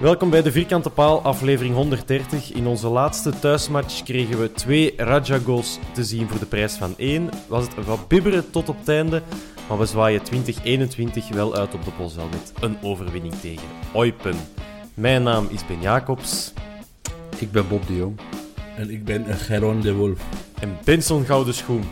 [0.00, 2.52] Welkom bij de Vierkante Paal, aflevering 130.
[2.52, 7.30] In onze laatste thuismatch kregen we twee Raja-goals te zien voor de prijs van één.
[7.48, 9.22] Was het wat bibberen tot op het einde,
[9.68, 14.36] maar we zwaaien 2021 wel uit op de Bosel met een overwinning tegen Eupen.
[14.94, 16.52] Mijn naam is Ben Jacobs.
[17.38, 18.20] Ik ben Bob de Jong.
[18.76, 20.20] En ik ben Geron de Wolf.
[20.60, 21.84] En Benson Gouden Schoen.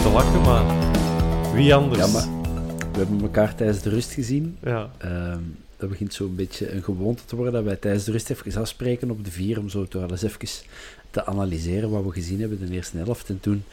[0.00, 0.64] Zit te lachen, maar
[1.54, 1.98] wie anders?
[2.00, 2.26] Ja, maar
[2.92, 4.56] we hebben elkaar tijdens de rust gezien.
[4.62, 4.90] Ja.
[4.98, 5.38] Ehm,
[5.76, 9.10] dat begint zo'n beetje een gewoonte te worden dat wij tijdens de rust even afspreken
[9.10, 10.48] op de vier om zo toch wel eens even
[11.10, 13.28] te analyseren wat we gezien hebben in de eerste helft.
[13.28, 13.64] En toen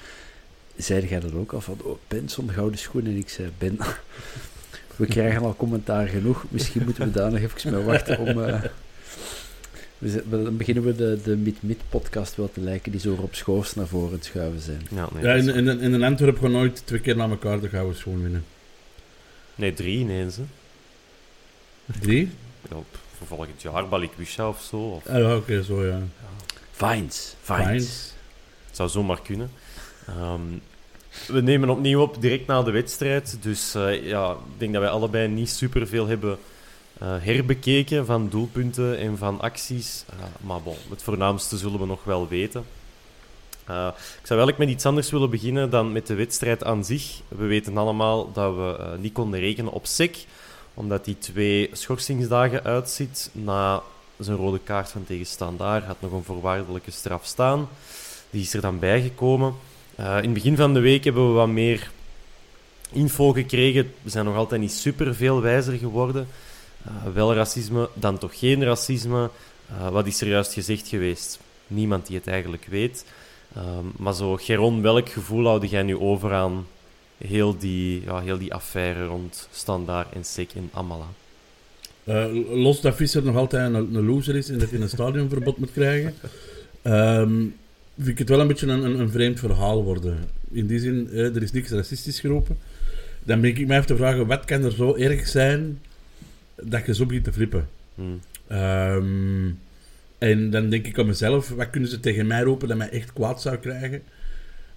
[0.77, 3.05] zei jij dat ook al van, oh, Ben, zo'n gouden schoen.
[3.05, 3.77] En ik zei, Ben,
[4.95, 6.45] we krijgen al commentaar genoeg.
[6.49, 8.43] Misschien moeten we daar nog even mee wachten om...
[8.43, 8.63] eh,
[9.97, 13.35] we zet- we- dan beginnen we de, de Mid-Mid-podcast wel te lijken, die zo op
[13.35, 14.81] schoors naar voren te schuiven zijn.
[14.91, 17.69] Ja, nee, Ja, in, in, in een Antwerp gewoon nooit twee keer na elkaar de
[17.69, 18.45] gouden schoen winnen.
[19.55, 20.35] nee, drie ineens.
[20.35, 20.43] Hè.
[22.01, 22.29] Drie?
[22.69, 22.75] Ja,
[23.17, 24.77] voor volgend jaar Balikwisha of zo.
[24.77, 25.99] Of, Ah, ja, oké, zo ja.
[26.71, 27.65] Fines, fines.
[27.67, 28.13] Fines.
[28.67, 29.49] Het zou zomaar kunnen.
[30.07, 30.41] Ehm,
[31.27, 33.37] we nemen opnieuw op direct na de wedstrijd.
[33.41, 36.37] Dus eh, ja, ik denk dat wij allebei niet superveel hebben
[36.99, 40.03] eh, herbekeken van doelpunten en van acties.
[40.09, 42.65] Eh, maar bon, het voornaamste zullen we nog wel weten.
[43.65, 47.21] Eh, ik zou eigenlijk met iets anders willen beginnen dan met de wedstrijd aan zich.
[47.27, 50.25] We weten allemaal dat we niet konden rekenen op SEC,
[50.73, 53.81] omdat hij twee schorsingsdagen uitzit na
[54.19, 55.83] zijn rode kaart van tegenstander.
[55.83, 57.69] Had nog een voorwaardelijke straf staan.
[58.29, 59.53] Die is er dan bijgekomen.
[59.97, 61.91] In het begin van de week hebben we wat meer
[62.91, 63.93] info gekregen.
[64.01, 66.27] We zijn nog altijd niet super veel wijzer geworden.
[66.87, 69.29] Eh, wel racisme, dan toch geen racisme.
[69.69, 71.39] Eh, wat is er juist gezegd geweest?
[71.67, 73.05] Niemand die het eigenlijk weet.
[73.55, 76.65] Ehm, maar zo, Geron, welk gevoel houd jij nu over aan
[77.17, 81.07] heel die, ja, heel die affaire rond Standaard en Sek en Amala?
[82.03, 85.57] Eh, los dat Visser nog altijd een, een loser is en dat hij een stadionverbod
[85.57, 86.13] moet krijgen,
[86.81, 87.45] ehm,
[87.95, 90.17] vind ik het wel een beetje een, een, een vreemd verhaal worden.
[90.51, 92.57] In die zin, er is niks racistisch geroepen.
[93.23, 95.79] Dan ben ik mij even te vragen, wat kan er zo erg zijn
[96.63, 97.67] dat je zo begint te flippen?
[97.95, 98.19] Hmm.
[98.47, 99.49] Ehm,
[100.17, 103.13] en dan denk ik aan mezelf, wat kunnen ze tegen mij roepen dat mij echt
[103.13, 104.01] kwaad zou krijgen?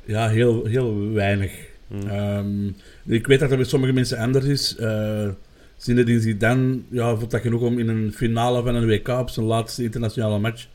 [0.04, 1.52] Ja, heel, heel weinig.
[1.88, 2.08] Hmm.
[2.08, 2.66] Ehm,
[3.06, 4.76] ik weet dat dat bij sommige mensen anders is.
[4.80, 5.28] Uh,
[5.76, 9.46] Zinedine Zidane ja, vond dat genoeg om in een finale van een WK op zijn
[9.46, 10.66] laatste internationale match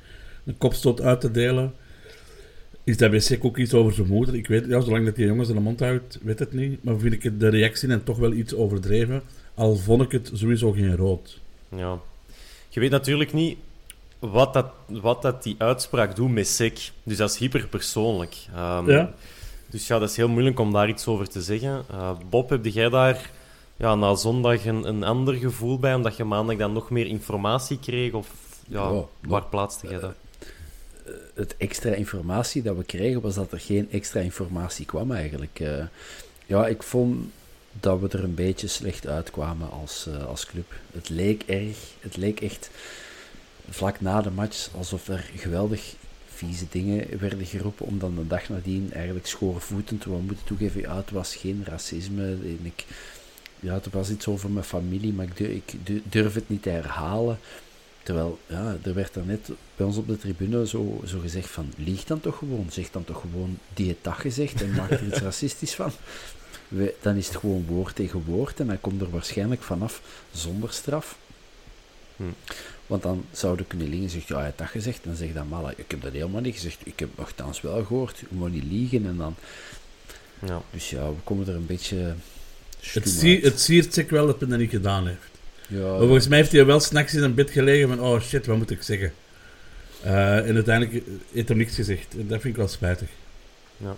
[0.45, 1.73] een kopstoot uit te delen.
[2.83, 4.35] Is dat bij ook iets over zijn moeder?
[4.35, 6.83] Ik weet, ja, zolang dat die jongen zijn mond houdt, weet het niet.
[6.83, 9.21] Maar vind ik de reactie en toch wel iets overdreven.
[9.55, 11.39] Al vond ik het sowieso geen rood.
[11.69, 11.99] Ja.
[12.69, 13.57] Je weet natuurlijk niet
[14.19, 16.91] wat dat, wat dat die uitspraak doet met SEC.
[17.03, 18.35] Dus dat is hyperpersoonlijk.
[18.55, 19.13] Ehm, Ja.
[19.69, 21.83] Dus ja, dat is heel moeilijk om daar iets over te zeggen.
[21.91, 23.31] Eh, Bob, heb jij daar
[23.77, 27.79] ja, na zondag een, een ander gevoel bij, omdat je maandag dan nog meer informatie
[27.79, 28.11] kreeg?
[28.13, 28.31] Of
[28.67, 30.13] ja, Ja, waar plaatste jij dat?
[31.33, 35.59] het extra informatie dat we kregen, was dat er geen extra informatie kwam eigenlijk.
[35.59, 35.83] Eh,
[36.45, 37.25] ja, ik vond
[37.79, 40.73] dat we er een beetje slecht uitkwamen als, eh, als club.
[40.91, 42.69] Het leek erg, het leek echt
[43.69, 45.95] vlak na de match alsof er geweldig
[46.35, 50.95] vieze dingen werden geroepen, om dan de dag nadien eigenlijk schoorvoetend, we moeten toegeven, ja,
[50.95, 52.23] het was geen racisme.
[52.23, 52.85] En ik,
[53.59, 55.73] ja, het was iets over mijn familie, maar ik durf, ik
[56.11, 57.39] durf het niet te herhalen.
[58.03, 62.03] Terwijl, ja, er werd net bij ons op de tribune zo, zo gezegd van, lieg
[62.03, 65.19] dan toch gewoon, zeg dan toch gewoon die het dag gezegd en maak er iets
[65.29, 65.91] racistisch van.
[67.01, 70.01] Dan is het gewoon woord tegen woord en dan komt er waarschijnlijk vanaf
[70.31, 71.17] zonder straf.
[72.15, 72.23] Hm.
[72.87, 74.97] Want dan zouden kunnen liegen en zeggen, ja, hij heeft dat gezegd.
[75.03, 76.77] En dan zeg je dan, maar ik heb dat helemaal niet gezegd.
[76.83, 78.19] Ik heb nogthans wel gehoord.
[78.19, 79.05] Je moet niet liegen.
[79.05, 79.35] En dan...
[80.45, 80.61] Ja.
[80.71, 82.15] Dus ja, we komen er een beetje...
[82.79, 85.19] Het, zie, het siert zich wel dat hij dat niet gedaan heeft.
[85.67, 88.45] Ja, maar volgens mij heeft hij wel s'nachts in een bed gelegen van, oh shit,
[88.45, 89.13] wat moet ik zeggen?
[90.05, 92.13] Uh, en uiteindelijk heeft hij niks gezegd.
[92.13, 93.09] En dat vind ik wel spijtig.
[93.77, 93.95] Ja.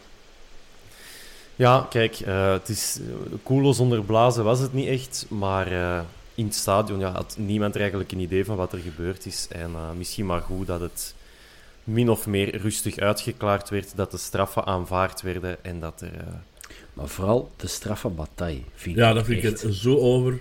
[1.57, 3.00] Ja, kijk, uh, het is...
[3.44, 5.71] Koelo zonder blazen was het niet echt, maar...
[5.71, 6.00] Uh,
[6.36, 9.48] in het stadion ja, had niemand er eigenlijk een idee van wat er gebeurd is.
[9.51, 11.15] En uh, misschien maar goed dat het
[11.83, 16.13] min of meer rustig uitgeklaard werd, dat de straffen aanvaard werden en dat er...
[16.13, 16.21] Uh...
[16.94, 18.62] Maar vooral de straffen bataille.
[18.75, 20.39] Vind ja, dat vind ik er zo over.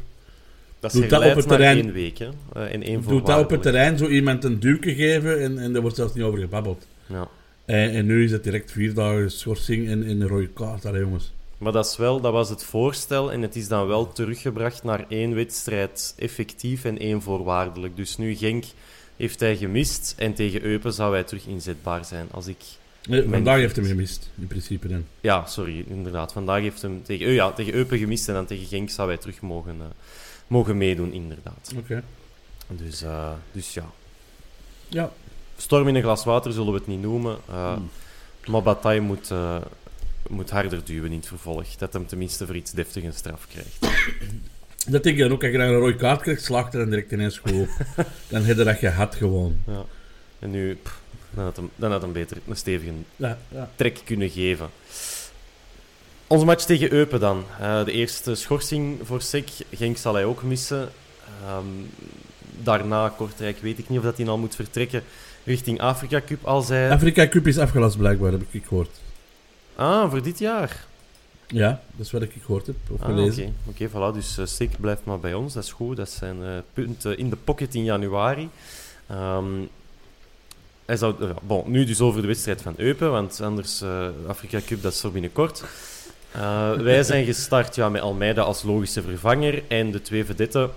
[0.81, 2.29] Dat is dat op het terrein één week, hè?
[2.57, 5.73] Uh, in één Doet dat op het terrein zo iemand een duwke geven en, en
[5.73, 6.87] daar wordt zelfs niet over gebabbeld.
[7.07, 7.29] Ja.
[7.67, 10.99] En, en nu is het direct vier dagen schorsing en, en een rode kaart, daar
[10.99, 11.33] jongens.
[11.59, 15.05] Maar dat, is wel, dat was het voorstel en het is dan wel teruggebracht naar
[15.09, 17.97] één wedstrijd effectief en één voorwaardelijk.
[17.97, 18.65] Dus nu Genk
[19.17, 22.27] heeft hij gemist en tegen Eupen zou hij terug inzetbaar zijn.
[22.31, 22.57] Als ik
[23.07, 25.05] vandaag heeft hij hem gemist, in principe dan.
[25.21, 26.33] Ja, sorry, inderdaad.
[26.33, 29.17] Vandaag heeft hem tegen, oh ja, tegen Eupen gemist en dan tegen Genk zou hij
[29.17, 29.85] terug mogen, uh,
[30.47, 31.73] mogen meedoen, inderdaad.
[31.77, 32.03] Oké.
[32.69, 33.91] Dus, uh, dus ja.
[34.89, 35.13] Ja.
[35.57, 37.37] Storm in een glas water zullen we het niet noemen.
[37.51, 37.91] Uh, hmm.
[38.47, 39.31] Maar Bataille moet
[40.29, 41.77] moet harder duwen in het vervolg.
[41.77, 43.79] Dat hem tenminste voor iets deftig een straf krijgt.
[44.89, 45.43] Dat denk ik dan ook.
[45.43, 47.69] Als je dan een rode kaart krijgt, slacht er dan direct ineens goed op.
[48.29, 49.57] dan heb je dat gehad gewoon.
[49.67, 49.85] Ja.
[50.39, 50.79] En nu,
[51.31, 53.71] dan, had hem, dan had hem beter een stevige ja, ja.
[53.75, 54.69] trek kunnen geven.
[56.27, 57.45] Onze match tegen Eupen dan.
[57.61, 59.49] Uh, de eerste schorsing voor Sek.
[59.71, 60.89] Genk zal hij ook missen.
[61.59, 61.91] Um,
[62.63, 65.03] daarna, Kortrijk, weet ik niet of dat hij al moet vertrekken
[65.47, 66.45] richting Afrika Cup.
[66.45, 66.91] Als hij...
[66.91, 69.01] Afrika Cup is afgelast blijkbaar, heb ik gehoord.
[69.75, 70.85] Ah, voor dit jaar?
[71.47, 73.55] Ja, dat is wat ik gehoord heb of ah, gelezen.
[73.65, 74.11] Oké, okay.
[74.11, 74.15] voilà.
[74.15, 75.55] Dus uh, blijft maar bij ons.
[75.55, 75.97] Dat is goed.
[75.97, 78.49] Dat zijn uh, punten in de pocket in januari.
[79.11, 79.69] Um,
[80.85, 83.83] hij zou, uh, bon, nu dus over de wedstrijd van Eupen, want anders
[84.27, 85.65] Afrika Cup, dat is voor binnenkort.
[86.77, 90.71] wij zijn gestart ja, met Almeida als logische vervanger en de twee vedetten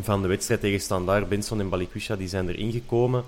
[0.00, 3.24] van de wedstrijd tegen Standaard, Benson en Balikwisha, die zijn erin gekomen.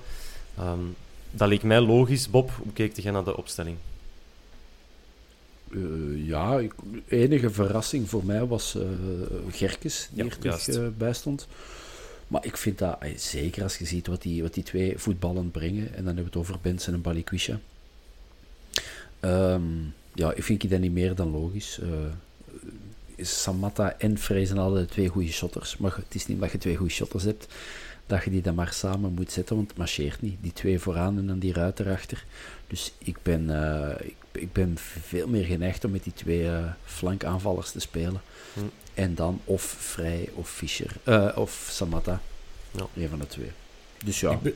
[0.61, 0.97] Um,
[1.31, 2.31] dat leek mij logisch.
[2.31, 3.77] Bob, hoe keek je naar de opstelling?
[5.69, 6.73] Uh, ja, ik,
[7.09, 8.83] enige verrassing voor mij was uh,
[9.51, 11.49] Gerkes, die ja, er terug uh, bij stond.
[12.29, 15.87] Maar ik vind dat, zeker als je ziet wat die, wat die twee voetballen brengen,
[15.87, 17.59] en dan hebben we het over Benson en Balikwisha.
[19.21, 21.81] Um, ja, ik vind dat niet meer dan logisch.
[23.17, 26.93] Samatta en Frezen hadden twee goede shotters, maar het is niet dat je twee goede
[26.93, 27.47] shotters hebt,
[28.11, 30.37] dat je die dan maar samen moet zetten, want het marcheert niet.
[30.41, 32.25] Die twee vooraan en dan die ruiter achter.
[32.67, 33.51] Dus ik ben,
[34.01, 38.21] ik ik ben veel meer geneigd om met die twee uh, flankaanvallers te spelen.
[38.53, 38.61] Hm.
[38.95, 40.93] En dan of Vrij of Fischer.
[41.05, 42.21] Uh, of Samatta.
[42.71, 42.87] Ja.
[42.97, 43.51] Een van de twee.
[44.05, 44.31] Dus ja.
[44.31, 44.55] Ik ben,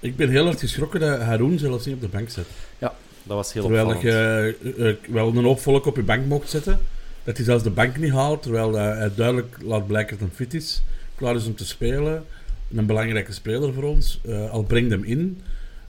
[0.00, 2.46] ik ben heel erg geschrokken dat Haroon zelfs niet op de bank zit.
[2.78, 2.94] Ja.
[3.22, 4.56] Dat was heel terwijl opvallend.
[4.64, 6.80] je uh, wel een hoop volk op je bank mocht zetten.
[7.24, 8.42] Dat hij zelfs de bank niet haalt.
[8.42, 10.82] Terwijl hij duidelijk laat blijken dat hij fit is.
[11.14, 12.26] Klaar is om te spelen.
[12.74, 14.20] Een belangrijke speler voor ons.
[14.50, 15.40] al brengt hem in.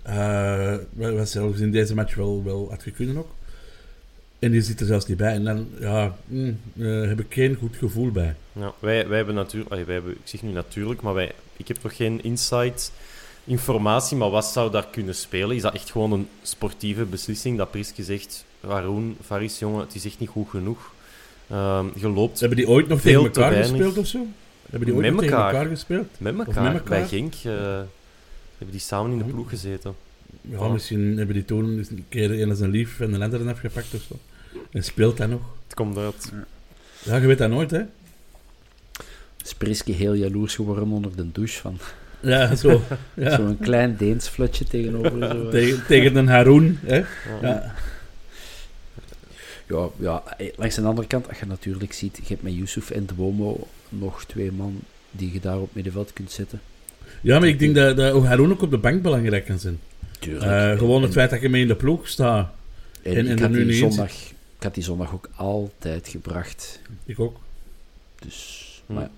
[0.08, 3.30] Uh, wat zelfs in deze match wel, wel had kunnen ook.
[4.40, 5.34] En die zit er zelfs niet bij.
[5.34, 8.36] En dan ja, mm, uh, heb ik geen goed gevoel bij.
[8.54, 9.70] Ja, wij, wij hebben natuurlijk...
[9.70, 12.92] Wij hebben, ik zeg nu natuurlijk, maar wij, ik heb toch geen insight
[13.44, 14.18] informatie.
[14.18, 15.56] Maar wat zou daar kunnen spelen?
[15.56, 17.58] Is dat echt gewoon een sportieve beslissing?
[17.58, 20.92] Dat Priske zegt, Waaroen, Faris, jongen, het is echt niet goed genoeg.
[21.52, 24.28] Uh, je loopt Hebben die ooit nog tegen elkaar gespeeld of zo?
[24.70, 26.08] Hebben die ooit met elkaar gespeeld?
[26.18, 27.00] Met elkaar, met elkaar?
[27.00, 27.34] bij Genk.
[27.34, 27.54] Uh,
[28.58, 29.96] hebben die samen in de ploeg gezeten.
[30.42, 33.94] Ja, misschien hebben die toen een keer de ene zijn lief en de andere afgepakt
[33.94, 34.20] of zo.
[34.72, 35.42] En speelt dat nog.
[35.64, 36.32] Het komt uit.
[37.04, 37.82] Ja, je weet dat nooit, hè?
[39.44, 41.78] Spriske heel jaloers geworden onder de douche van...
[42.20, 42.82] Ja, zo.
[43.14, 43.36] Ja.
[43.36, 45.28] Zo'n klein Deens flutje tegenover.
[45.28, 45.50] Zo.
[45.60, 46.98] tegen, tegen een Haroon, hè?
[46.98, 47.06] Ja.
[47.42, 47.76] ja.
[49.98, 50.24] Ja,
[50.56, 54.24] langs de andere kant, als je natuurlijk ziet, je hebt met Yusuf en Duomo nog
[54.26, 54.80] twee man
[55.12, 56.62] die je daar op middenveld kunt zetten.
[57.22, 59.80] Ja, maar ik denk dat, dat ook op de bank belangrijk kan zijn.
[60.28, 62.52] Uh, gewoon het feit dat je mee in de ploeg staat.
[63.02, 64.12] En, en, ik, had die zondag,
[64.58, 66.82] ik had die zondag ook altijd gebracht.
[67.06, 67.38] Ik ook.
[68.20, 68.94] Dus, hm.
[68.94, 69.10] maar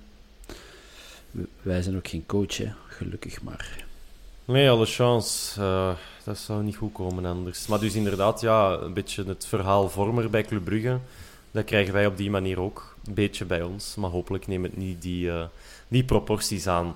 [1.61, 2.71] wij zijn ook geen coach, hè.
[2.87, 3.85] gelukkig maar.
[4.45, 5.61] Nee, alle chance.
[5.61, 7.67] Eh, dat zou niet goed komen anders.
[7.67, 10.99] Maar dus inderdaad, ja, een beetje het verhaal Vormer bij Club Brugge.
[11.51, 13.95] Dat krijgen wij op die manier ook een beetje bij ons.
[13.95, 15.43] Maar hopelijk neemt het niet die, eh,
[15.87, 16.95] die proporties aan.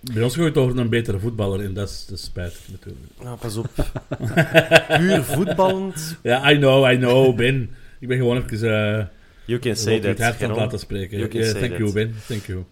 [0.00, 3.04] Bij ons gaat het over een betere voetballer en dat is, dat is spijtig natuurlijk.
[3.22, 3.68] Nou, pas op.
[4.98, 6.16] Puur voetballend.
[6.22, 7.70] Ja, I know, I know, Ben.
[8.00, 8.98] Ik ben gewoon even...
[8.98, 9.04] eh
[9.44, 10.18] You can say that.
[10.38, 11.18] het laten spreken.
[11.18, 11.78] You thank that.
[11.78, 12.14] you, Ben.
[12.26, 12.64] Thank you.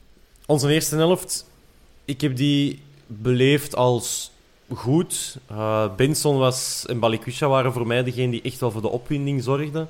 [0.46, 1.50] Onze eerste helft,
[2.04, 4.30] ik heb die beleefd als
[4.74, 5.36] goed.
[5.46, 9.42] Eh Benson was en Balikwisha waren voor mij degene die echt wel voor de opwinding
[9.42, 9.88] zorgden.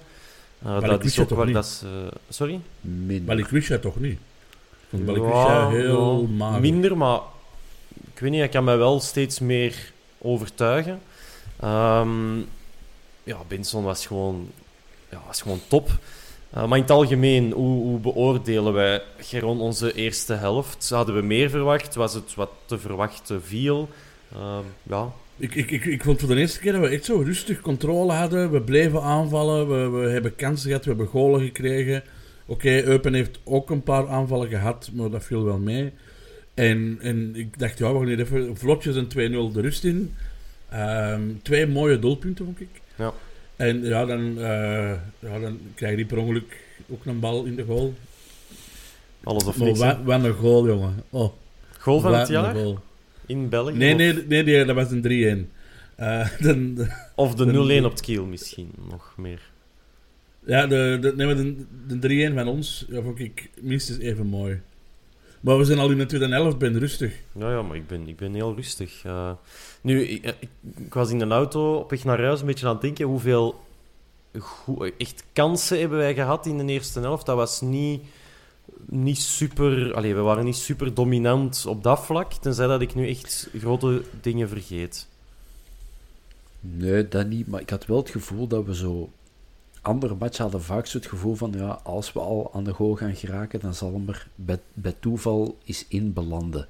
[0.64, 1.54] Eh, dat is toch niet?
[1.54, 2.08] dat ze...
[2.28, 2.60] Sorry?
[2.80, 3.24] Minder.
[3.24, 4.12] Balikwisha toch niet?
[4.12, 4.18] Ik
[4.88, 6.60] vond Ja, Balikwisha heel ja, mager.
[6.60, 7.20] Minder, maar
[8.14, 11.00] ik weet niet, hij kan mij wel steeds meer overtuigen.
[11.60, 12.38] Ehm,
[13.22, 14.50] ja, Benson was gewoon,
[15.10, 15.90] ja, was gewoon top.
[16.50, 20.90] Eh, maar in het algemeen, hoe, hoe beoordelen wij Geron onze eerste helft?
[20.90, 21.94] Hadden we meer verwacht?
[21.94, 23.88] Was het wat te verwachten viel?
[24.32, 27.20] Ehm, ja, Ik, ik, ik, ik vond voor de eerste keer dat we echt zo
[27.20, 28.50] rustig controle hadden.
[28.50, 29.68] We bleven aanvallen.
[29.68, 30.82] We, we hebben kansen gehad.
[30.84, 32.02] We hebben golen gekregen.
[32.46, 35.92] Oké, Eupen heeft ook een paar aanvallen gehad, maar dat viel wel mee.
[36.54, 39.08] En, en ik dacht, ja, we gaan hier even vlotjes een
[39.50, 40.14] 2-0 de rust in.
[40.68, 42.68] Ehm, twee mooie doelpunten, vond ik.
[42.96, 43.12] Ja.
[43.56, 46.56] En ja, dan, eh, ja, dan krijg je per ongeluk
[46.88, 47.94] ook een bal in de goal.
[49.24, 49.80] alles of Maar niks.
[49.80, 49.86] hè?
[49.86, 50.94] wat, wat een goal, jongen.
[51.10, 51.32] Oh,
[51.78, 52.78] Goal van het jaar goal.
[53.26, 53.72] In België?
[53.76, 55.50] Nee, Of- nee, nee, nee, dat was een 3-1.
[55.96, 56.78] Eh, dan,
[57.14, 59.40] Of de de- 0-1 op het kiel misschien, nog meer.
[60.46, 64.26] Ja, de, de, nee, maar de, de 3-1 van ons ja, vond ik minstens even
[64.26, 64.60] mooi.
[65.40, 67.12] Maar we zijn al in de tweede helft, ben rustig.
[67.38, 69.04] Ja, ja, maar ik ben, ik ben heel rustig.
[69.04, 69.30] Eh,
[69.80, 70.48] nu, ik, ik,
[70.84, 73.60] ik was in een auto op weg naar huis een beetje aan het denken hoeveel
[74.38, 77.26] goe- echt kansen hebben wij gehad in de eerste helft.
[77.26, 78.02] Dat was niet,
[78.88, 79.94] niet super...
[79.94, 84.02] Allee, we waren niet super dominant op dat vlak, tenzij dat ik nu echt grote
[84.20, 85.08] dingen vergeet.
[86.60, 87.46] Nee, dat niet.
[87.46, 89.10] Maar ik had wel het gevoel dat we zo...
[89.82, 92.94] Andere matchen hadden vaak zo het gevoel van, ja, als we al aan de goal
[92.94, 94.28] gaan geraken, dan zal hem er
[94.74, 96.66] bij, toeval eens in belanden.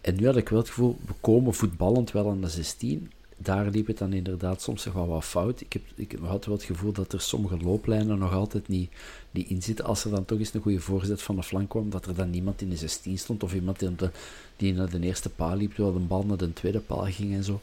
[0.00, 3.12] En nu had ik wel het gevoel, we komen voetballend wel aan de 16.
[3.44, 5.60] Daar liep het dan inderdaad soms nog wel wat fout.
[5.60, 8.90] Ik, heb, ik had wel het gevoel dat er sommige looplijnen nog altijd niet,
[9.30, 9.84] niet in zitten.
[9.84, 12.30] Als er dan toch eens een goede voorzet van de flank kwam, dat er dan
[12.30, 14.10] niemand in de 16 stond, of iemand die, de,
[14.56, 17.44] die naar de eerste paal liep, terwijl de bal naar de tweede paal ging en
[17.44, 17.60] zo.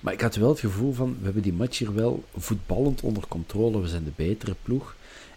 [0.00, 3.28] Maar ik had wel het gevoel van, we hebben die match hier wel voetballend onder
[3.28, 3.80] controle.
[3.80, 4.96] We zijn de betere ploeg.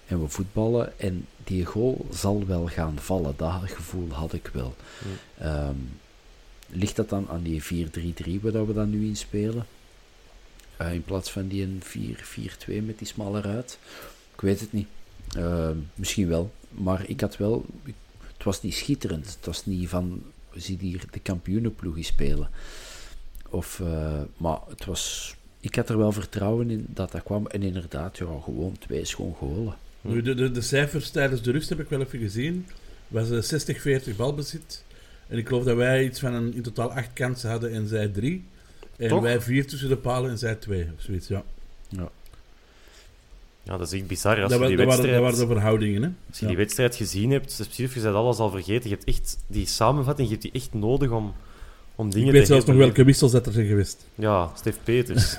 [0.09, 3.33] En we voetballen en die goal zal wel gaan vallen.
[3.37, 4.75] Dat gevoel had ik wel.
[5.37, 5.75] Ehm,
[6.71, 9.65] ligt dat dan aan die 4-3-3 waar we dan nu in spelen?
[10.77, 13.79] Eh, in plaats van die een 4-4-2 met die smalle ruit?
[14.33, 14.87] Ik weet het niet.
[15.35, 16.51] Ehm, misschien wel.
[16.69, 17.65] Maar ik had wel...
[18.33, 19.25] het was niet schitterend.
[19.25, 20.23] Het was niet van...
[20.53, 22.49] We zien hier de kampioenenploeg spelen.
[23.49, 25.35] Of, eh, maar het was...
[25.59, 27.47] Ik had er wel vertrouwen in dat dat kwam.
[27.47, 29.73] En inderdaad, ja, gewoon twee schoon.
[30.01, 32.65] Nu, de, de, de cijfers tijdens de rust heb ik wel even gezien.
[33.07, 34.83] was eh, 60-40 balbezit.
[35.29, 38.07] En ik geloof dat wij iets van een, in totaal acht kansen hadden en zij
[38.07, 38.43] drie.
[38.97, 39.21] En Toch?
[39.21, 41.43] wij vier tussen de palen en zij twee, of zoiets, ja.
[43.63, 44.41] Ja, dat is echt bizar.
[44.41, 45.33] Als Dat, je die dat, waren, dat wedstrijd...
[45.33, 46.09] waren de verhoudingen, hè.
[46.29, 46.47] Als je Ja.
[46.51, 48.89] die wedstrijd gezien hebt, precies, je bent alles al vergeten.
[48.89, 51.33] Je hebt echt die samenvatting, je hebt die echt nodig om,
[51.95, 54.05] om dingen Ik weet te zelfs nog welke wissels dat er zijn geweest.
[54.15, 55.35] Ja, Stef Peters.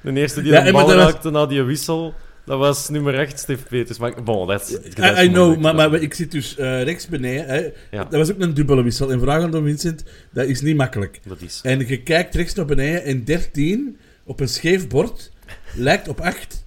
[0.00, 2.14] de eerste die Ja, de bal was- raakte na die wissel,
[2.46, 3.98] dat was nummer 8, Stef Peters.
[3.98, 4.94] Maar bon, dat is...
[5.24, 7.46] I, know, maar, maar ik zit dus eh, rechts beneden.
[7.46, 7.70] Hè.
[7.90, 8.04] Ja.
[8.04, 9.10] Dat was ook een dubbele wissel.
[9.10, 11.20] En vragen aan Vincent, dat is niet makkelijk.
[11.24, 11.60] Dat is...
[11.62, 15.30] En je kijkt rechts naar beneden en 13 op een scheef bord
[15.74, 16.64] lijkt op 8.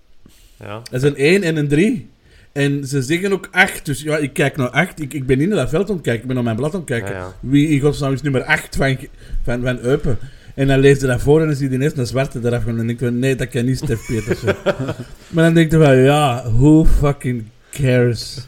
[0.59, 0.81] Ja.
[0.91, 2.09] Dat is een 1 en een 3.
[2.51, 3.85] En ze zeggen ook 8.
[3.85, 5.01] Dus ja, ik kijk naar 8.
[5.01, 6.21] Ik, ik ben niet naar dat veld aan het kijken.
[6.21, 7.11] Ik ben naar mijn blad aan het kijken.
[7.11, 7.33] Ja, ja.
[7.39, 8.97] Wie in godsnaam is nummer 8 van,
[9.43, 10.17] van, van Eupen?
[10.59, 12.69] En dan leest je dat voor en dan zie je ineens een zwarte eraf gaan.
[12.71, 14.55] En dan denk je, nee, dat kan niet Stef Petersen.
[15.33, 18.47] maar dan denk je van, ja, who fucking cares?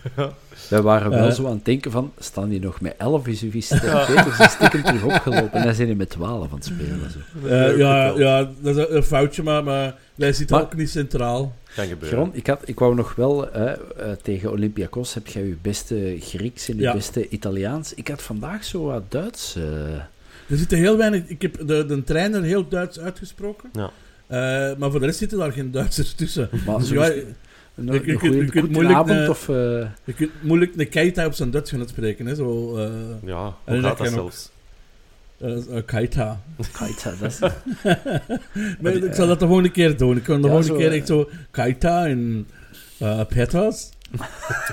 [0.70, 1.34] Wij waren wel Eh.
[1.34, 4.52] zo aan het denken van, staan die nog met 11 is is Stef Peters is
[4.52, 5.52] stiekem terug opgelopen.
[5.52, 7.12] En dan zijn die met 12 aan het spelen.
[7.12, 7.48] Zo.
[7.48, 11.56] Eh, ja, ja, dat is een foutje, maar, maar wij zitten Maar- ook niet centraal.
[11.76, 12.18] Kan gebeuren.
[12.20, 13.72] Gron, ik, had, ik wou nog wel, eh,
[14.22, 16.94] tegen Olympiakos heb jij je beste Grieks en je Ja.
[16.94, 17.94] beste Italiaans.
[17.94, 19.58] Ik had vandaag zo wat Duits.
[20.52, 21.24] Er zitten heel weinig...
[21.28, 23.70] Ik heb de, de trainer heel Duits uitgesproken.
[23.74, 23.92] Ja.
[24.28, 26.50] Eh, maar voor de rest zitten daar geen Duitsers tussen.
[26.66, 27.26] maar Dus ja, je,
[27.76, 29.50] een, je een kunt- goeie- je kunt goeie moeilijk avond een- of...
[29.50, 32.26] eh, kunt moeilijk een Keita op zijn Duits gaan uitspreken.
[32.26, 32.36] Hè?
[32.36, 32.90] Zo, eh
[33.26, 34.14] Ja, hoe dat gaat dat ook.
[34.14, 34.52] zelfs?
[35.38, 36.42] eh, eh, Keita.
[36.78, 37.40] Keita, dat is...
[38.82, 40.18] Maar ik zal dat de volgende keer doen.
[40.18, 42.48] Ik kan de Ja, volgende zo, keer echt zo Keita en
[43.00, 43.90] eh Peters.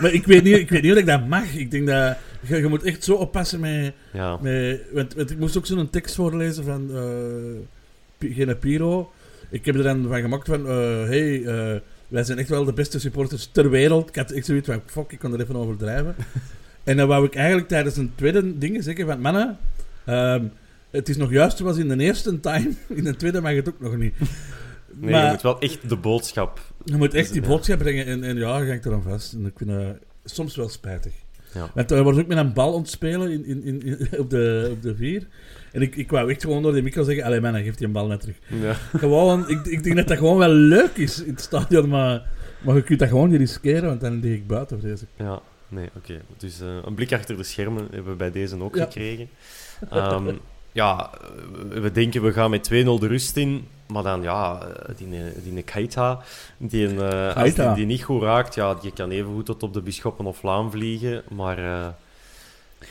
[0.00, 1.54] maar ik weet, niet, ik weet niet of ik dat mag.
[1.54, 2.16] Ik denk dat...
[2.40, 3.92] Je, je moet echt zo oppassen met...
[4.12, 4.36] Ja.
[4.40, 6.90] met want, want ik moest ook zo'n tekst voorlezen van...
[6.94, 9.10] eh Gene Piro.
[9.50, 10.66] Ik heb er dan van gemaakt van...
[10.68, 14.08] eh, hey, eh, wij zijn echt wel de beste supporters ter wereld.
[14.08, 14.82] Ik had echt zoiets van...
[14.86, 16.14] Fuck, ik kan er even overdrijven.
[16.84, 19.20] en dan wou ik eigenlijk tijdens een tweede ding zeggen van...
[19.20, 19.58] Mannen,
[20.04, 20.44] ehm,
[20.90, 22.70] het is nog juist zoals in de eerste time.
[22.88, 24.14] In de tweede mag het ook nog niet.
[25.00, 26.60] Nee, Maar- je moet wel echt de boodschap...
[26.84, 27.48] Je moet echt die Ja.
[27.48, 29.32] boodschap brengen en, en ja, ga ik er aan vast.
[29.32, 31.12] En ik vind dat soms wel spijtig.
[31.54, 31.70] Ja.
[31.74, 34.82] Want hij wordt ook met een bal ontspelen in, in, in, in- op, de, op
[34.82, 35.26] de vier.
[35.72, 37.92] En ik, ik wou echt gewoon door de micro zeggen: Allee, man, geef die een
[37.92, 38.36] bal net terug.
[38.46, 38.72] Ja.
[38.96, 42.22] Gewoon, ik, ik denk dat dat gewoon wel leuk is in het stadion, maar,
[42.60, 45.08] maar je kunt dat gewoon niet riskeren, want dan lig ik buiten, vrees ik.
[45.16, 46.20] Ja, nee, oké.
[46.36, 48.84] Dus eh, een blik achter de schermen hebben we bij deze ook Ja.
[48.84, 49.28] gekregen.
[49.90, 50.32] Ehm,
[50.72, 51.10] ja,
[51.68, 53.64] we denken we gaan met 2-0 de rust in.
[53.88, 55.08] Maar dan, ja, eh, die,
[55.52, 56.22] die Keita,
[56.58, 59.72] die, eh, als die, die niet goed raakt, ja, die kan even goed tot op
[59.72, 61.22] de Bisschoppen of Laan vliegen.
[61.30, 61.88] Maar, eh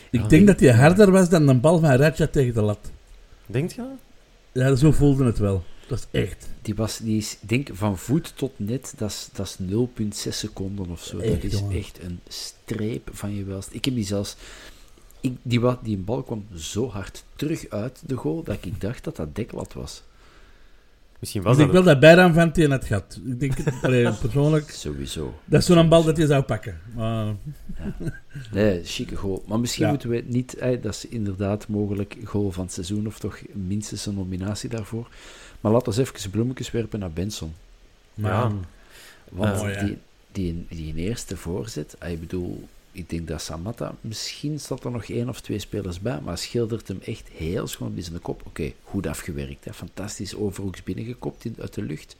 [0.09, 0.27] Ik Ja.
[0.27, 2.91] denk dat hij harder was dan een bal van Raja tegen de lat.
[3.45, 3.83] denkt je?
[4.51, 5.63] Ja, zo voelde het wel.
[5.87, 6.47] Dat is echt.
[6.61, 10.29] Die, was, die is, ik denk, van voet tot net, dat is, dat is 0,6
[10.29, 11.17] seconden of zo.
[11.17, 11.77] Echt, dat is jongen.
[11.77, 13.69] echt een streep van je welst.
[13.71, 14.35] Ik heb die zelfs...
[15.21, 19.15] Ik, die, die bal kwam zo hard terug uit de goal, dat ik dacht dat
[19.15, 20.03] dat deklat was.
[21.19, 21.83] Misschien Ik was denk dat...
[21.83, 23.19] wel dat Bijram van tegen het gat.
[23.25, 25.33] Ik denk, allee, persoonlijk, Sowieso.
[25.45, 26.79] dat is zo'n bal dat je zou pakken.
[26.95, 27.33] Maar,
[28.51, 29.43] Nee, chique goal.
[29.47, 29.89] Maar misschien Ja.
[29.89, 30.57] moeten we het niet...
[30.81, 35.07] dat is inderdaad mogelijk goal van het seizoen, of toch minstens een nominatie daarvoor.
[35.61, 37.53] Maar laten we even bloemetjes werpen naar Benson.
[38.13, 38.51] maar Ja.
[39.29, 39.83] Want Oh, ja.
[39.83, 39.97] die,
[40.31, 45.29] die, die eerste voorzet, ik bedoel, ik denk dat Samatta, misschien staat er nog één
[45.29, 48.41] of twee spelers bij, maar schildert hem echt heel schoon bij zijn kop.
[48.45, 49.73] Oké, goed afgewerkt, hè.
[49.73, 52.15] fantastisch overhoeks binnengekopt in, uit de lucht.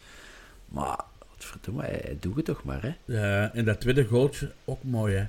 [0.67, 3.13] Maar, wat verdomme, hij, hij doet het toch maar, hè.
[3.13, 5.25] Ja, en dat tweede goaltje, ook mooi, hè.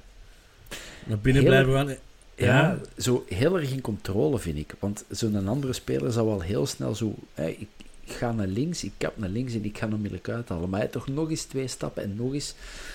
[1.04, 1.88] Naar binnen Heel- blijven gaan.
[1.88, 1.96] Ja,
[2.44, 2.78] Ja.
[2.96, 4.74] zo heel erg in controle, vind ik.
[4.78, 7.14] Want zo'n andere speler zou wel heel snel zo...
[7.34, 7.68] Hè, ik,
[8.08, 10.70] ik ga naar links, ik kap naar links en ik ga hem onmiddellijk uithalen.
[10.70, 12.54] Maar hij toch nog eens twee stappen en nog eens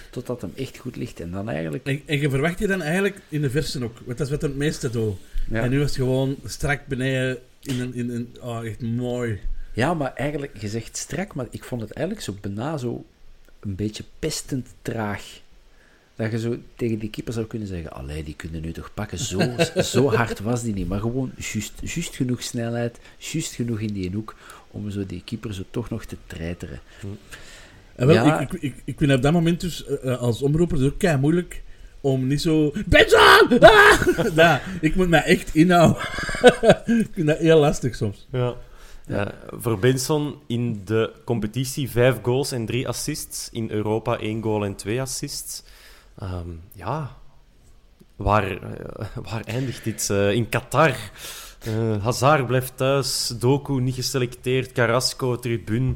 [0.09, 1.19] totdat hem echt goed ligt.
[1.19, 1.85] En dan eigenlijk...
[1.85, 3.97] En, en je verwacht je dan eigenlijk in de versen ook.
[4.05, 5.15] Want dat is wat het meeste doet.
[5.49, 5.61] Ja.
[5.61, 7.93] En nu is het gewoon strak beneden in een...
[7.93, 9.39] In een oh, echt mooi.
[9.73, 13.05] Ja, maar eigenlijk, je zegt strak, maar ik vond het eigenlijk zo bijna zo
[13.59, 15.41] een beetje pestend traag.
[16.15, 19.17] Dat je zo tegen die keeper zou kunnen zeggen, allee, die kunnen nu toch pakken.
[19.17, 19.55] Zo,
[19.93, 24.11] zo hard was die niet, maar gewoon juist, juist genoeg snelheid, juist genoeg in die
[24.11, 24.35] hoek,
[24.73, 26.79] om zo die keeper zo toch nog te treiteren.
[27.95, 28.39] En wel, Ja.
[28.39, 30.97] ik, ik, ik, ik vind op dat moment dus eh, eh, als omroeper dus ook
[30.99, 31.63] kei moeilijk
[32.01, 32.71] om niet zo...
[32.85, 33.59] Benson!
[33.59, 34.35] Ah!
[34.35, 36.01] nou, ik moet me echt inhouden.
[37.05, 38.27] ik vind dat heel lastig soms.
[38.31, 38.55] Ja.
[39.07, 43.49] Ja, voor Benson in de competitie vijf goals en drie assists.
[43.51, 45.63] In Europa één goal en twee assists.
[46.17, 47.15] Ehm, ja,
[48.15, 50.09] waar, eh, waar eindigt dit?
[50.09, 50.95] Eh, in Qatar.
[51.63, 53.33] Eh, Hazard blijft thuis.
[53.39, 54.71] Doku niet geselecteerd.
[54.71, 55.93] Carrasco, tribune.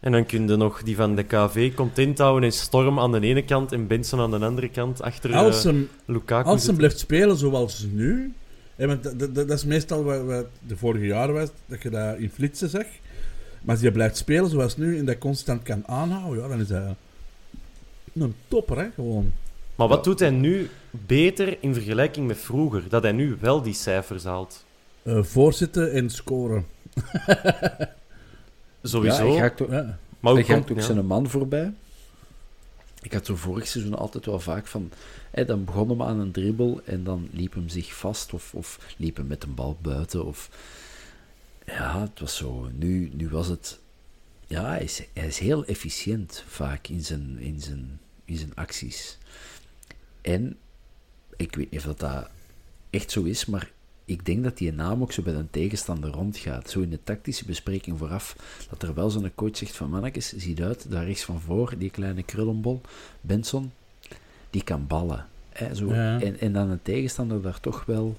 [0.00, 3.20] En dan kun je nog die van de KV content houden en Storm aan de
[3.20, 6.48] ene kant en Benson aan de andere kant achter eh, Als hem, Lukaku.
[6.48, 8.32] als hem blijft spelen zoals nu...
[8.76, 11.90] hè, want dat, dat, dat is meestal wat, wat de vorige jaren was, dat je
[11.90, 12.86] dat in flitsen zag.
[13.62, 16.68] Maar als je blijft spelen zoals nu en dat constant kan aanhouden, ja, dan is
[16.68, 16.94] hij
[18.14, 19.32] een topper, hè, gewoon.
[19.74, 22.88] Maar wat doet hij nu beter in vergelijking met vroeger?
[22.88, 24.64] Dat hij nu wel die cijfers haalt.
[25.02, 26.66] Eh, voorzitten en scoren.
[28.82, 29.24] Sowieso.
[29.26, 29.98] Ja, hij gaat ook, Ja.
[30.20, 30.82] maar hoe hij gaat komt- ook ja.
[30.84, 31.72] zijn man voorbij.
[33.02, 34.90] Ik had zo vorig seizoen altijd wel vaak van...
[35.30, 38.78] Hè, dan begon hem aan een dribbel en dan liep hem zich vast of, of
[38.96, 40.24] liep hem met een bal buiten.
[40.24, 40.50] Of...
[41.66, 42.68] Ja, het was zo.
[42.78, 43.78] Nu, nu was het...
[44.46, 49.18] Ja, hij is, hij is heel efficiënt vaak in zijn, in, zijn, in zijn acties.
[50.24, 50.56] En
[51.36, 52.28] ik weet niet of dat, dat
[52.90, 53.70] echt zo is, maar
[54.04, 56.70] ik denk dat die naam ook zo bij een tegenstander rondgaat.
[56.70, 58.36] Zo in de tactische bespreking vooraf,
[58.70, 61.90] dat er wel zo'n coach zegt van mannetjes, ziet uit, daar rechts van voor, die
[61.90, 62.80] kleine krullenbol,
[63.20, 63.72] Benson,
[64.50, 65.26] die kan ballen.
[65.48, 65.94] Hè, zo.
[65.94, 66.20] Ja.
[66.20, 68.16] En, en dan een tegenstander daar toch wel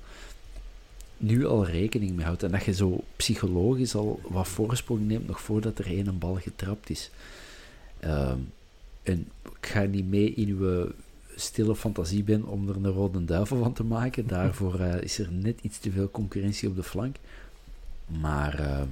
[1.18, 2.44] nu al rekening mee houdt.
[2.44, 6.36] En dat je zo psychologisch al wat voorsprong neemt, nog voordat er één een bal
[6.36, 7.12] getrapt is.
[8.00, 8.40] Ehm,
[9.04, 10.92] en ik ga niet mee in uw
[11.36, 14.28] stille fantasie ben om er een rode duivel van te maken.
[14.38, 17.16] Daarvoor eh, is er net iets te veel concurrentie op de flank.
[18.06, 18.90] Maar ehm,